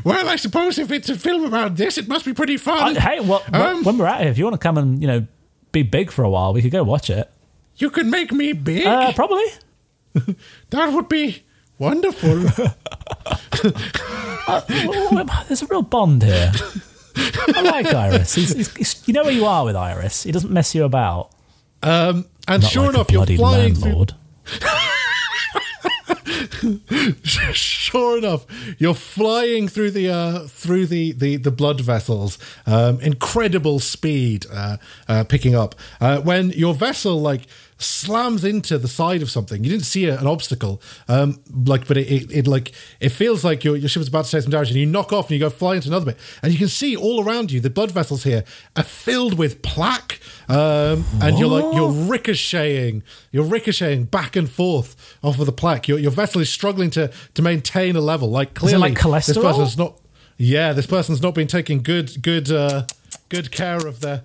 [0.04, 2.96] Well, I suppose if it's a film about this, it must be pretty fun.
[2.96, 5.08] I- hey, well, Um, when we're out here, if you want to come and you
[5.08, 5.26] know
[5.72, 7.30] be big for a while, we could go watch it.
[7.76, 8.86] you could make me big.
[8.86, 9.44] Uh, probably.
[10.70, 11.42] that would be
[11.78, 12.44] wonderful.
[14.46, 16.52] Oh, There's a real bond here.
[17.16, 18.34] I like Iris.
[18.34, 20.24] He's, he's, he's- you know where you are with Iris.
[20.24, 21.30] He doesn't mess you about.
[21.82, 24.06] Um, and Not sure like enough, a you're bloody flying through.
[27.24, 28.46] sure enough,
[28.78, 34.76] you're flying through the uh, through the, the, the blood vessels, um, incredible speed, uh,
[35.08, 35.74] uh, picking up.
[36.00, 37.42] Uh, when your vessel like
[37.78, 41.96] slams into the side of something, you didn't see a, an obstacle, um, like, but
[41.96, 44.50] it, it, it like it feels like your your ship is about to take some
[44.50, 46.68] damage, and you knock off and you go fly into another bit, and you can
[46.68, 48.44] see all around you the blood vessels here
[48.76, 53.02] are filled with plaque, um, and you're like you're ricocheting,
[53.32, 55.88] you're ricocheting back and forth off of the plaque.
[55.88, 58.30] Your your vessel is struggling to to maintain a level.
[58.30, 59.26] Like clearly, like cholesterol?
[59.26, 59.98] this person's not.
[60.36, 62.86] Yeah, this person's not been taking good good uh,
[63.28, 64.22] good care of their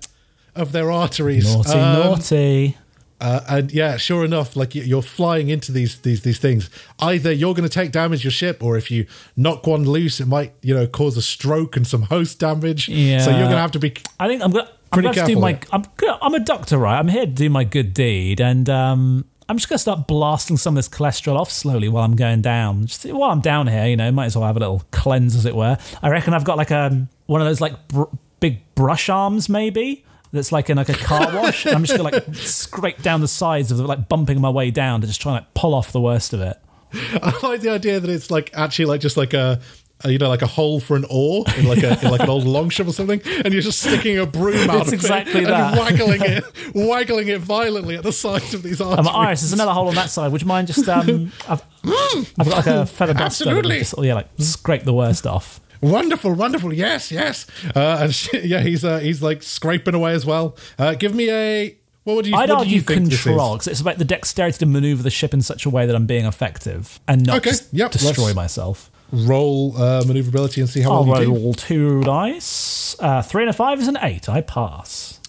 [0.55, 1.45] of their arteries.
[1.55, 2.77] Naughty, Um, naughty.
[3.21, 6.69] Uh, and yeah, sure enough, like you- you're flying into these these these things.
[6.99, 9.05] Either you're going to take damage your ship, or if you
[9.35, 12.87] knock one loose, it might you know cause a stroke and some host damage.
[12.89, 13.19] Yeah.
[13.19, 13.93] So you're going to have to be.
[14.19, 14.69] I think I'm gonna.
[14.91, 15.59] I'm going to do my.
[15.71, 15.83] I'm.
[16.21, 16.97] I'm a doctor, right?
[16.97, 20.57] I'm here to do my good deed, and um, I'm just going to start blasting
[20.57, 22.85] some of this cholesterol off slowly while I'm going down.
[22.87, 25.45] Just while I'm down here, you know, might as well have a little cleanse, as
[25.45, 25.77] it were.
[26.01, 28.03] I reckon I've got like a one of those like br-
[28.39, 30.05] big brush arms, maybe.
[30.31, 31.65] That's like in like a car wash.
[31.65, 34.69] and I'm just gonna like scrape down the sides of the like bumping my way
[34.71, 36.57] down to just try and like pull off the worst of it.
[36.93, 39.59] I like the idea that it's like actually like just like a.
[40.05, 42.45] you know, like a hole for an oar in like a in like an old
[42.45, 45.71] longship or something, and you're just sticking a broom out It's of exactly it that.
[45.73, 49.07] and waggling it, waggling it violently at the sides of these arteries.
[49.07, 50.31] Um, Iris, there's another hole on that side.
[50.31, 51.33] Would you mind just um?
[51.49, 53.43] I've, I've got like a feather duster.
[53.49, 53.79] Absolutely.
[53.79, 55.59] Just, yeah, like scrape the worst off.
[55.81, 56.73] Wonderful, wonderful.
[56.73, 57.45] Yes, yes.
[57.75, 60.57] Uh, and she, yeah, he's uh, he's like scraping away as well.
[60.77, 61.75] Uh, give me a.
[62.03, 62.35] What would you?
[62.35, 65.33] I'd what argue you think control because it's about the dexterity to maneuver the ship
[65.33, 68.89] in such a way that I'm being effective and not Okay, yep, destroy myself.
[69.11, 71.33] Roll uh, maneuverability and see how I'll well you do.
[71.33, 72.95] roll two dice.
[72.99, 74.29] Uh, three and a five is an eight.
[74.29, 75.19] I pass.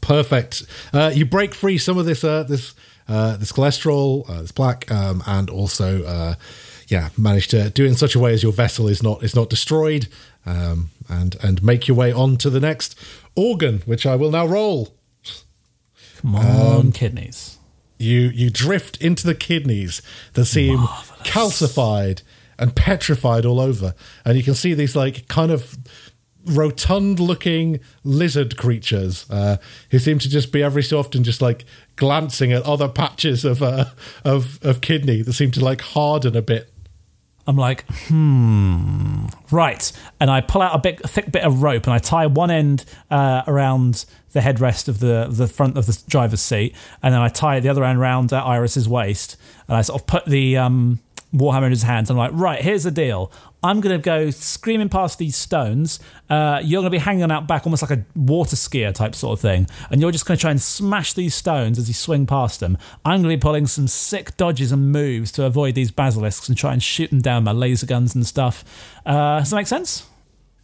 [0.00, 0.62] Perfect.
[0.92, 2.74] Uh, you break free some of this uh, this
[3.08, 6.34] uh, this cholesterol, uh, this plaque, um, and also uh,
[6.88, 9.34] yeah, manage to do it in such a way as your vessel is not is
[9.34, 10.08] not destroyed,
[10.44, 12.98] um, and and make your way on to the next
[13.34, 14.94] organ, which I will now roll.
[16.22, 17.58] Come Um, on, kidneys.
[17.98, 20.02] You you drift into the kidneys
[20.34, 20.78] that seem
[21.24, 22.22] calcified
[22.58, 25.76] and petrified all over, and you can see these like kind of
[26.44, 29.56] rotund looking lizard creatures uh,
[29.90, 31.64] who seem to just be every so often just like
[31.96, 33.86] glancing at other patches of uh,
[34.24, 36.70] of of kidney that seem to like harden a bit.
[37.46, 39.92] I'm like, hmm, right.
[40.18, 42.84] And I pull out a big, thick bit of rope and I tie one end
[43.10, 44.04] uh, around
[44.36, 47.70] the headrest of the the front of the driver's seat, and then I tie the
[47.70, 51.00] other end around uh, Iris's waist, and I sort of put the um,
[51.34, 52.10] warhammer in his hands.
[52.10, 53.32] I'm like, right, here's the deal.
[53.66, 55.98] I'm going to go screaming past these stones.
[56.30, 59.38] Uh, you're going to be hanging out back, almost like a water skier type sort
[59.38, 59.66] of thing.
[59.90, 62.78] And you're just going to try and smash these stones as you swing past them.
[63.04, 66.56] I'm going to be pulling some sick dodges and moves to avoid these basilisks and
[66.56, 68.64] try and shoot them down with my laser guns and stuff.
[69.04, 70.06] Uh, does that make sense?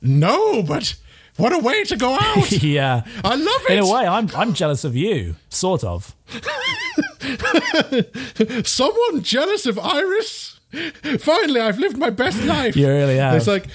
[0.00, 0.94] No, but
[1.38, 2.52] what a way to go out!
[2.62, 3.02] yeah.
[3.24, 3.72] I love it.
[3.72, 6.14] In a way, I'm, I'm jealous of you, sort of.
[8.64, 10.51] Someone jealous of Iris?
[11.20, 12.76] Finally, I've lived my best life.
[12.76, 13.34] You really have.
[13.34, 13.66] It's like,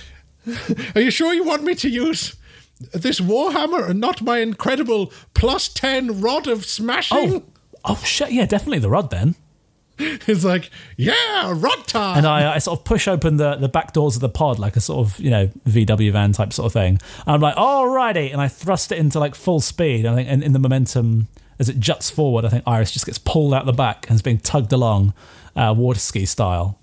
[0.96, 2.36] are you sure you want me to use
[2.94, 7.18] this warhammer and not my incredible plus 10 rod of smashing?
[7.18, 7.44] Oh,
[7.86, 8.32] oh shit!
[8.32, 9.36] Yeah, definitely the rod then.
[10.00, 12.20] It's like, yeah, rod time.
[12.20, 14.76] And I, I sort of push open the, the back doors of the pod like
[14.76, 17.00] a sort of you know VW van type sort of thing.
[17.26, 20.06] And I'm like, alrighty, and I thrust it into like full speed.
[20.06, 21.30] I think in, in the momentum
[21.60, 24.22] as it juts forward, I think Iris just gets pulled out the back and is
[24.22, 25.14] being tugged along,
[25.56, 26.80] uh, water ski style.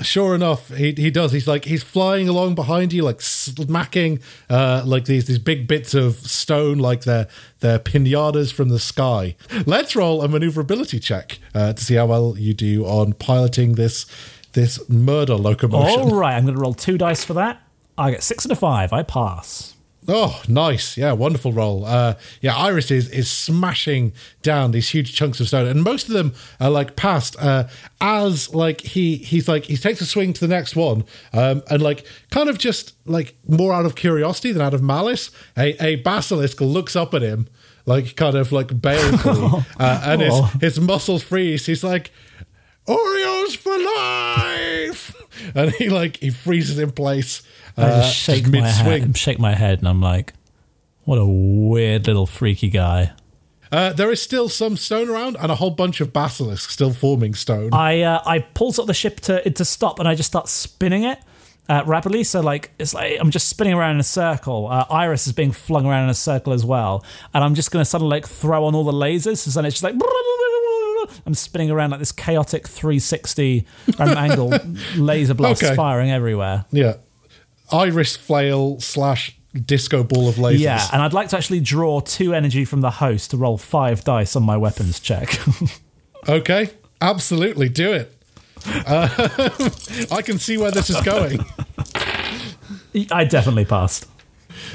[0.00, 1.32] Sure enough, he he does.
[1.32, 4.20] He's like he's flying along behind you, like smacking
[4.50, 7.28] uh, like these these big bits of stone, like they're
[7.60, 9.36] they're pinatas from the sky.
[9.66, 14.06] Let's roll a maneuverability check uh, to see how well you do on piloting this
[14.52, 16.00] this murder locomotion.
[16.00, 17.60] All right, I'm going to roll two dice for that.
[17.96, 18.92] I get six and a five.
[18.92, 19.73] I pass.
[20.06, 20.96] Oh, nice.
[20.98, 21.86] Yeah, wonderful roll.
[21.86, 26.14] Uh, yeah, Iris is is smashing down these huge chunks of stone, and most of
[26.14, 27.36] them are like past.
[27.38, 27.68] Uh,
[28.00, 31.80] as like he he's like he takes a swing to the next one, um, and
[31.80, 35.96] like kind of just like more out of curiosity than out of malice, a, a
[35.96, 37.48] basilisk looks up at him
[37.86, 41.66] like kind of like balefully, uh, and his his muscles freeze.
[41.66, 42.10] He's like.
[42.86, 45.14] Oreos for life,
[45.54, 47.42] and he like he freezes in place.
[47.76, 50.32] I uh, just shake my head, shake my head, and I'm like,
[51.04, 53.12] "What a weird little freaky guy."
[53.72, 57.34] Uh, there is still some stone around and a whole bunch of basilisks still forming
[57.34, 57.70] stone.
[57.72, 61.02] I uh, I pulls up the ship to to stop, and I just start spinning
[61.02, 61.18] it
[61.68, 62.22] uh, rapidly.
[62.22, 64.68] So like it's like I'm just spinning around in a circle.
[64.68, 67.80] Uh, Iris is being flung around in a circle as well, and I'm just going
[67.80, 69.94] to suddenly like throw on all the lasers, so then it's just like.
[71.26, 73.66] I'm spinning around like this chaotic 360
[73.98, 74.48] angle
[74.96, 75.74] laser blasts Okay.
[75.76, 76.64] firing everywhere.
[76.70, 76.94] yeah.
[77.74, 80.58] Iris flail slash disco ball of lasers.
[80.60, 84.02] Yeah, and I'd like to actually draw two energy from the host to roll five
[84.04, 85.38] dice on my weapons check.
[86.26, 86.70] Okay.
[87.02, 87.68] Absolutely.
[87.68, 88.10] Do it.
[88.66, 89.08] Uh,
[90.10, 91.44] I can see where this is going.
[93.10, 94.06] I definitely passed.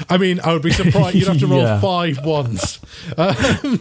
[0.08, 1.16] I mean, I would be surprised.
[1.16, 1.80] You'd have to roll Yeah.
[1.80, 2.78] five ones.
[3.18, 3.80] Um,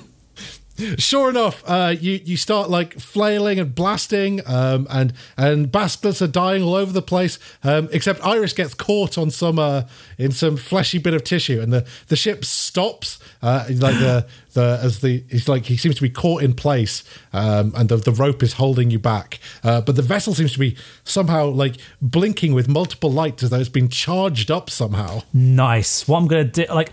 [0.97, 6.27] sure enough, uh, you you start like flailing and blasting, um, and and basilisks are
[6.27, 7.39] dying all over the place.
[7.63, 9.83] Um, except Iris gets caught on some uh,
[10.17, 13.19] in some fleshy bit of tissue, and the the ship stops.
[13.41, 17.03] Uh, like the the as the he's like he seems to be caught in place,
[17.33, 19.39] um, and the the rope is holding you back.
[19.63, 23.59] Uh, but the vessel seems to be somehow like blinking with multiple lights as though
[23.59, 25.21] it's been charged up somehow.
[25.33, 26.07] Nice.
[26.07, 26.91] What I'm gonna do, like,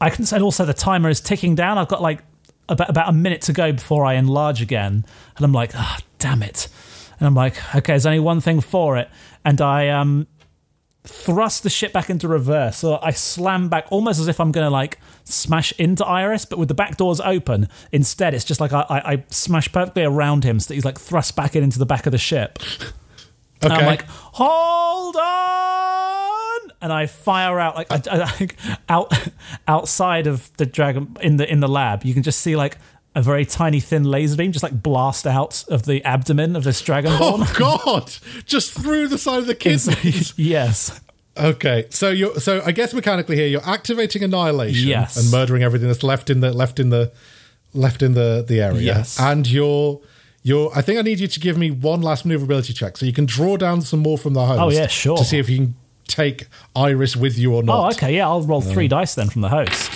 [0.00, 1.78] I can say also the timer is ticking down.
[1.78, 2.22] I've got like
[2.70, 5.04] about about a minute to go before I enlarge again,
[5.36, 6.68] and I'm like, ah, damn it.
[7.18, 9.10] And I'm like, okay, there's only one thing for it,
[9.44, 10.26] and I um
[11.04, 12.76] thrust the ship back into reverse.
[12.78, 16.68] So I slam back almost as if I'm gonna like smash into Iris, but with
[16.68, 17.68] the back doors open.
[17.92, 20.98] Instead, it's just like I, I, I smash perfectly around him so that he's like
[20.98, 22.58] thrust back in into the back of the ship.
[23.62, 23.80] And Okay.
[23.82, 26.39] I'm like, hold on,
[26.82, 28.48] and I fire out like I, I
[28.88, 29.12] out
[29.68, 32.04] outside of the dragon in the in the lab.
[32.04, 32.78] You can just see like
[33.14, 36.80] a very tiny thin laser beam just like blast out of the abdomen of this
[36.82, 37.44] dragonborn.
[37.44, 38.12] Oh God!
[38.46, 40.32] Just through the side of the kidneys.
[40.38, 41.00] yes,
[41.36, 45.16] okay, so you're so I guess mechanically here you're activating annihilation Yes.
[45.16, 47.12] and murdering everything that's left in the left in the
[47.74, 48.80] left in the the area.
[48.80, 49.18] Yes.
[49.20, 50.00] and you're
[50.42, 50.70] you're.
[50.74, 53.26] I think I need you to give me one last maneuverability check so you can
[53.26, 54.60] draw down some more from the host.
[54.60, 55.18] Oh, yeah, sure.
[55.18, 55.74] To see if you can
[56.10, 57.84] take Iris with you or not.
[57.84, 58.16] Oh, okay.
[58.16, 59.90] Yeah, I'll roll three dice then from the host.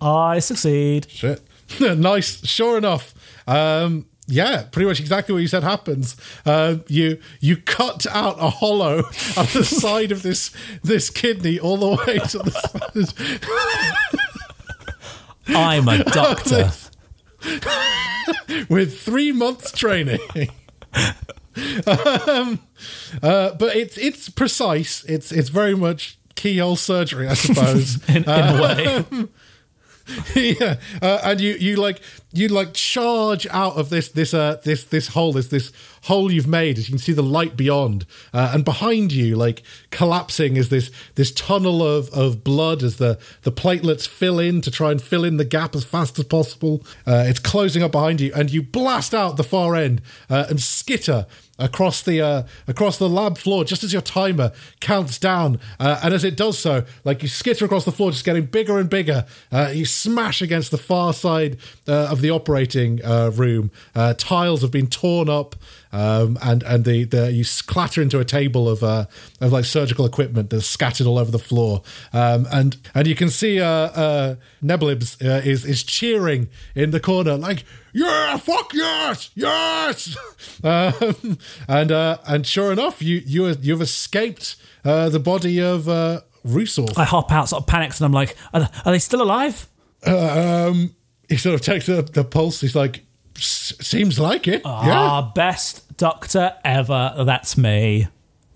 [0.00, 1.06] I succeed.
[1.10, 1.40] Shit.
[1.80, 2.44] nice.
[2.46, 3.14] Sure enough.
[3.46, 6.16] Um, yeah, pretty much exactly what you said happens.
[6.46, 8.98] Uh, you you cut out a hollow
[9.36, 10.50] at the side of this
[10.82, 14.12] this kidney all the way to the
[15.48, 16.70] I'm a doctor.
[18.68, 20.20] with three months training.
[22.28, 22.60] um,
[23.22, 25.04] uh, but it's it's precise.
[25.04, 27.96] It's it's very much keyhole surgery, I suppose.
[28.08, 29.28] in, in a way.
[30.34, 32.00] yeah, uh, and you you like
[32.32, 35.70] you like charge out of this this uh this this hole this this
[36.02, 39.62] hole you've made as you can see the light beyond uh, and behind you like
[39.90, 44.70] collapsing is this this tunnel of of blood as the the platelets fill in to
[44.70, 48.20] try and fill in the gap as fast as possible uh, it's closing up behind
[48.20, 51.26] you and you blast out the far end uh, and skitter
[51.58, 55.60] across the uh, across the lab floor just as your timer counts down.
[55.78, 58.78] Uh, and as it does so like you skitter across the floor just getting bigger
[58.78, 59.26] and bigger.
[59.50, 63.70] Uh, you smash against the far side uh, of the operating uh, room.
[63.94, 65.56] Uh, tiles have been torn up
[65.92, 69.06] um, and and the, the you clatter into a table of uh,
[69.40, 71.82] of like surgical equipment that's scattered all over the floor.
[72.12, 77.00] Um, and and you can see uh, uh, Neblibs uh, is is cheering in the
[77.00, 77.36] corner.
[77.36, 80.16] Like yeah fuck yes yes
[80.64, 81.38] um,
[81.68, 86.98] and uh, and sure enough you you you've escaped uh, the body of uh, Rusorth.
[86.98, 89.68] I hop out, sort of panics, and I'm like, are, are they still alive?
[90.06, 90.94] um,
[91.28, 92.60] he sort of takes the, the pulse.
[92.60, 93.04] He's like,
[93.36, 94.62] seems like it.
[94.64, 94.70] yeah.
[94.98, 97.14] Ah, best doctor ever.
[97.24, 98.08] That's me.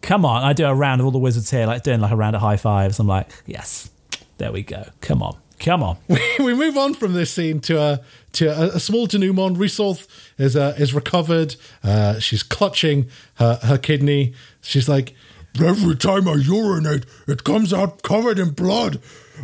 [0.03, 0.43] Come on.
[0.43, 2.43] I do a round of all the wizards here, like doing like a round of
[2.43, 2.99] high fives.
[2.99, 3.91] I'm like, yes,
[4.39, 4.89] there we go.
[5.01, 5.37] Come on.
[5.59, 5.97] Come on.
[6.39, 8.01] we move on from this scene to a
[8.33, 9.57] to a, a small denouement.
[9.59, 10.07] Resolve
[10.39, 11.57] is uh, is recovered.
[11.83, 14.35] Uh, she's clutching her her kidney.
[14.61, 15.15] She's like,
[15.59, 19.01] Every time I urinate, it comes out covered in blood.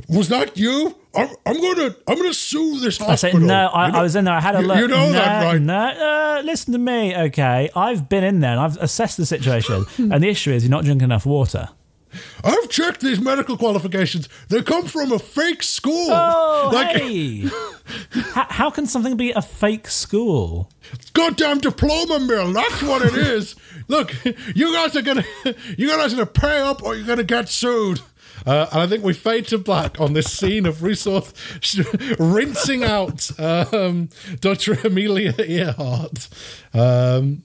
[0.08, 0.94] Was that you?
[1.14, 3.40] I'm, I'm gonna I'm gonna sue this I say hospital.
[3.48, 3.66] no.
[3.68, 4.34] I, You know- I was in there.
[4.34, 4.76] I had a you- look.
[4.78, 5.60] You know no, that, right?
[5.60, 7.16] No, uh, listen to me.
[7.16, 10.70] Okay, I've been in there and I've assessed the situation, and the issue is you're
[10.70, 11.68] not drinking enough water.
[12.44, 14.28] I've checked these medical qualifications.
[14.48, 16.08] They come from a fake school.
[16.10, 17.48] Oh, like hey!
[18.32, 20.70] how, how can something be a fake school?
[21.12, 22.52] goddamn diploma mill.
[22.52, 23.54] That's what it is.
[23.88, 24.14] Look,
[24.54, 25.24] you guys are gonna
[25.76, 28.00] you guys are gonna pay up or you're gonna get sued.
[28.46, 31.32] Uh, and I think we fade to black on this scene of Resource
[32.18, 34.08] rinsing out um,
[34.40, 34.78] Dr.
[34.84, 36.28] Amelia Earhart.
[36.74, 37.42] Um,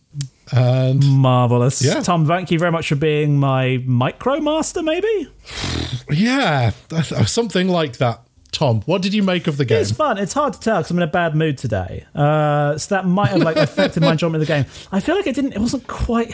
[0.52, 1.82] and Marvelous.
[1.82, 2.02] Yeah.
[2.02, 4.82] Tom, thank you very much for being my micro master.
[4.82, 5.28] Maybe
[6.10, 8.22] yeah, uh, something like that.
[8.52, 9.82] Tom, what did you make of the game?
[9.82, 10.18] it's fun.
[10.18, 13.30] It's hard to tell because I'm in a bad mood today, uh, so that might
[13.30, 14.66] have like affected my enjoyment of the game.
[14.92, 15.54] I feel like it didn't.
[15.54, 16.34] It wasn't quite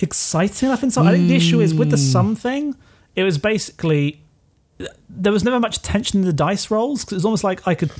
[0.00, 0.82] exciting enough.
[0.82, 1.06] Inside.
[1.06, 2.74] I think the issue is with the sum thing.
[3.16, 4.22] It was basically
[5.08, 7.74] there was never much tension in the dice rolls because it was almost like I
[7.74, 7.90] could.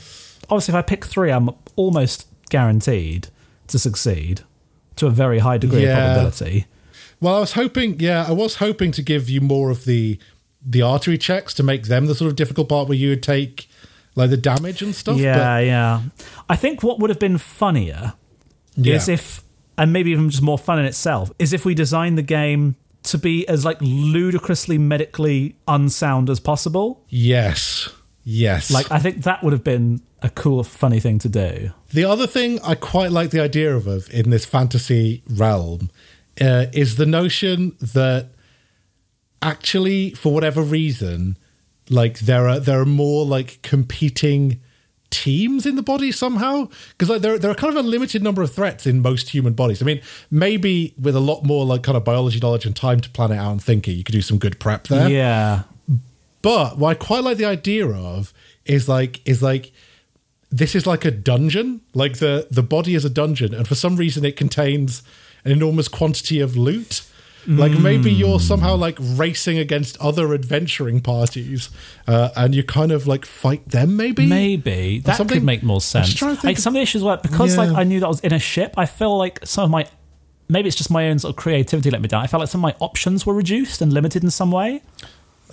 [0.49, 3.29] Obviously, if I pick three, I'm almost guaranteed
[3.69, 4.43] to succeed
[4.97, 5.97] to a very high degree Yeah.
[5.99, 6.67] of probability.
[7.21, 10.19] Well, I was hoping, yeah, I was hoping to give you more of the
[10.64, 13.69] the artery checks to make them the sort of difficult part where you would take
[14.17, 15.17] like the damage and stuff.
[15.17, 16.03] Yeah, yeah.
[16.49, 18.14] I think what would have been funnier
[18.75, 18.95] yeah.
[18.97, 19.43] is if,
[19.79, 22.75] and maybe even just more fun in itself, is if we designed the game
[23.07, 27.05] to be as like ludicrously medically unsound as possible.
[27.09, 27.89] yes,
[28.25, 28.71] yes.
[28.71, 31.71] Like I think that would have been a cool, funny thing to do.
[31.93, 35.91] the other thing I quite like the idea of, of in this fantasy realm
[36.41, 38.31] uh, is the notion that
[39.43, 41.37] actually, for whatever reason,
[41.89, 44.61] like there are there are more like competing
[45.17, 48.43] teams in the body somehow because like there there are kind of a limited number
[48.43, 49.81] of threats in most human bodies.
[49.81, 53.09] I mean, maybe with a lot more like kind of biology knowledge and time to
[53.09, 55.09] plan it out and think it, you could do some good prep there.
[55.09, 55.62] Yeah.
[56.43, 58.35] But what I quite like the idea of
[58.67, 59.73] is like is like
[60.51, 61.81] this is like a dungeon.
[61.95, 65.03] Like the the body is a dungeon, and for some reason it contains
[65.47, 67.03] an enormous quantity of loot.
[67.49, 71.70] Like maybe you're somehow like racing against other adventuring parties,
[72.09, 73.97] uh, and you kind of like fight them.
[73.97, 76.14] Maybe Maybe that something- could make more sense.
[76.16, 78.32] to Like some of the issues were because like I knew that I was in
[78.32, 78.74] a ship.
[78.76, 79.86] I feel like some of my
[80.49, 82.22] maybe it's just my own sort of creativity let me down.
[82.22, 84.82] I felt like some of my options were reduced and limited in some way.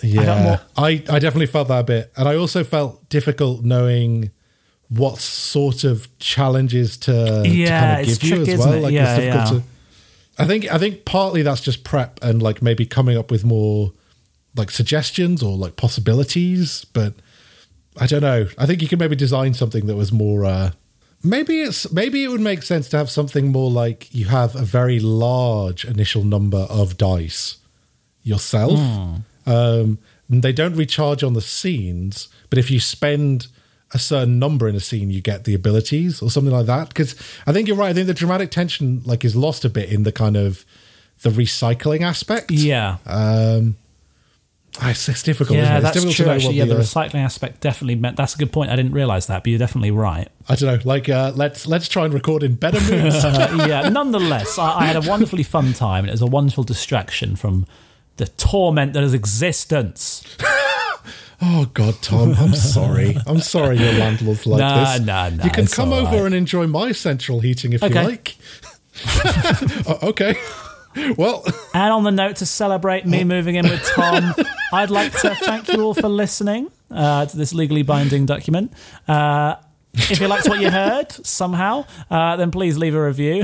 [0.01, 4.31] Yeah, more- I, I definitely felt that a bit, and I also felt difficult knowing
[4.89, 8.79] what sort of challenges to, to Yeah, kind of give you as well.
[8.81, 9.45] Like Yeah, yeah.
[9.45, 9.63] to.
[10.37, 13.91] I think I think partly that's just prep and like maybe coming up with more
[14.55, 17.13] like suggestions or like possibilities, but
[17.99, 18.47] I don't know.
[18.57, 20.45] I think you could maybe design something that was more.
[20.45, 20.71] uh
[21.25, 24.63] Maybe it's maybe it would make sense to have something more like you have a
[24.63, 27.57] very large initial number of dice
[28.23, 28.77] yourself.
[29.45, 33.47] Um, and they don't recharge on the scenes, but if you spend
[33.93, 36.89] a certain number in a scene, you get the abilities or something like that.
[36.89, 37.15] Because
[37.45, 37.89] I think you're right.
[37.89, 40.65] I think the dramatic tension like is lost a bit in the kind of
[41.21, 42.51] the recycling aspect.
[42.51, 42.97] Yeah.
[43.05, 43.77] Um,
[44.81, 45.57] it's, it's difficult.
[45.57, 45.77] Yeah, it?
[45.77, 46.29] It's that's difficult true.
[46.29, 48.17] Actually, yeah, the the, uh, recycling aspect definitely meant.
[48.17, 48.71] That's a good point.
[48.71, 50.27] I didn't realize that, but you're definitely right.
[50.49, 50.89] I don't know.
[50.89, 53.23] Like, uh, let's let's try and record in better moods.
[53.23, 53.89] Uh, yeah.
[53.89, 57.67] Nonetheless, I, I had a wonderfully fun time, and it was a wonderful distraction from
[58.17, 60.23] the torment that is existence.
[61.45, 63.17] Oh God, Tom, I'm sorry.
[63.27, 65.01] I'm sorry your landlord's like Nah, this.
[65.05, 66.25] nah, nah, You can come over right.
[66.27, 68.01] and enjoy my central heating if Okay.
[68.01, 68.35] you like.
[69.87, 70.35] Oh, okay.
[71.17, 74.33] Well, And on the note to celebrate me moving in with Tom,
[74.73, 78.71] I'd like to thank you all for listening uh, to this legally binding document.
[79.07, 79.55] Uh,
[79.95, 83.43] if you liked what you heard somehow, uh, then please leave a review.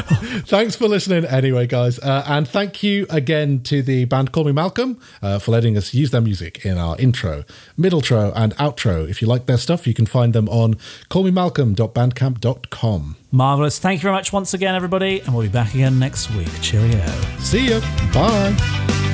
[0.46, 1.98] thanks for listening anyway, guys.
[1.98, 5.94] Uh, and thank you again to the band Call Me Malcolm uh, for letting us
[5.94, 7.44] use their music in our intro,
[7.78, 9.08] middletro, and outro.
[9.08, 10.74] If you like their stuff, you can find them on
[11.10, 13.16] callmemalcolm.bandcamp.com.
[13.32, 13.78] Marvelous.
[13.78, 16.48] Thank you very much once again, everybody, and we'll be back again next week.
[16.60, 17.06] Cheerio.
[17.38, 17.80] See you.
[18.12, 19.13] Bye.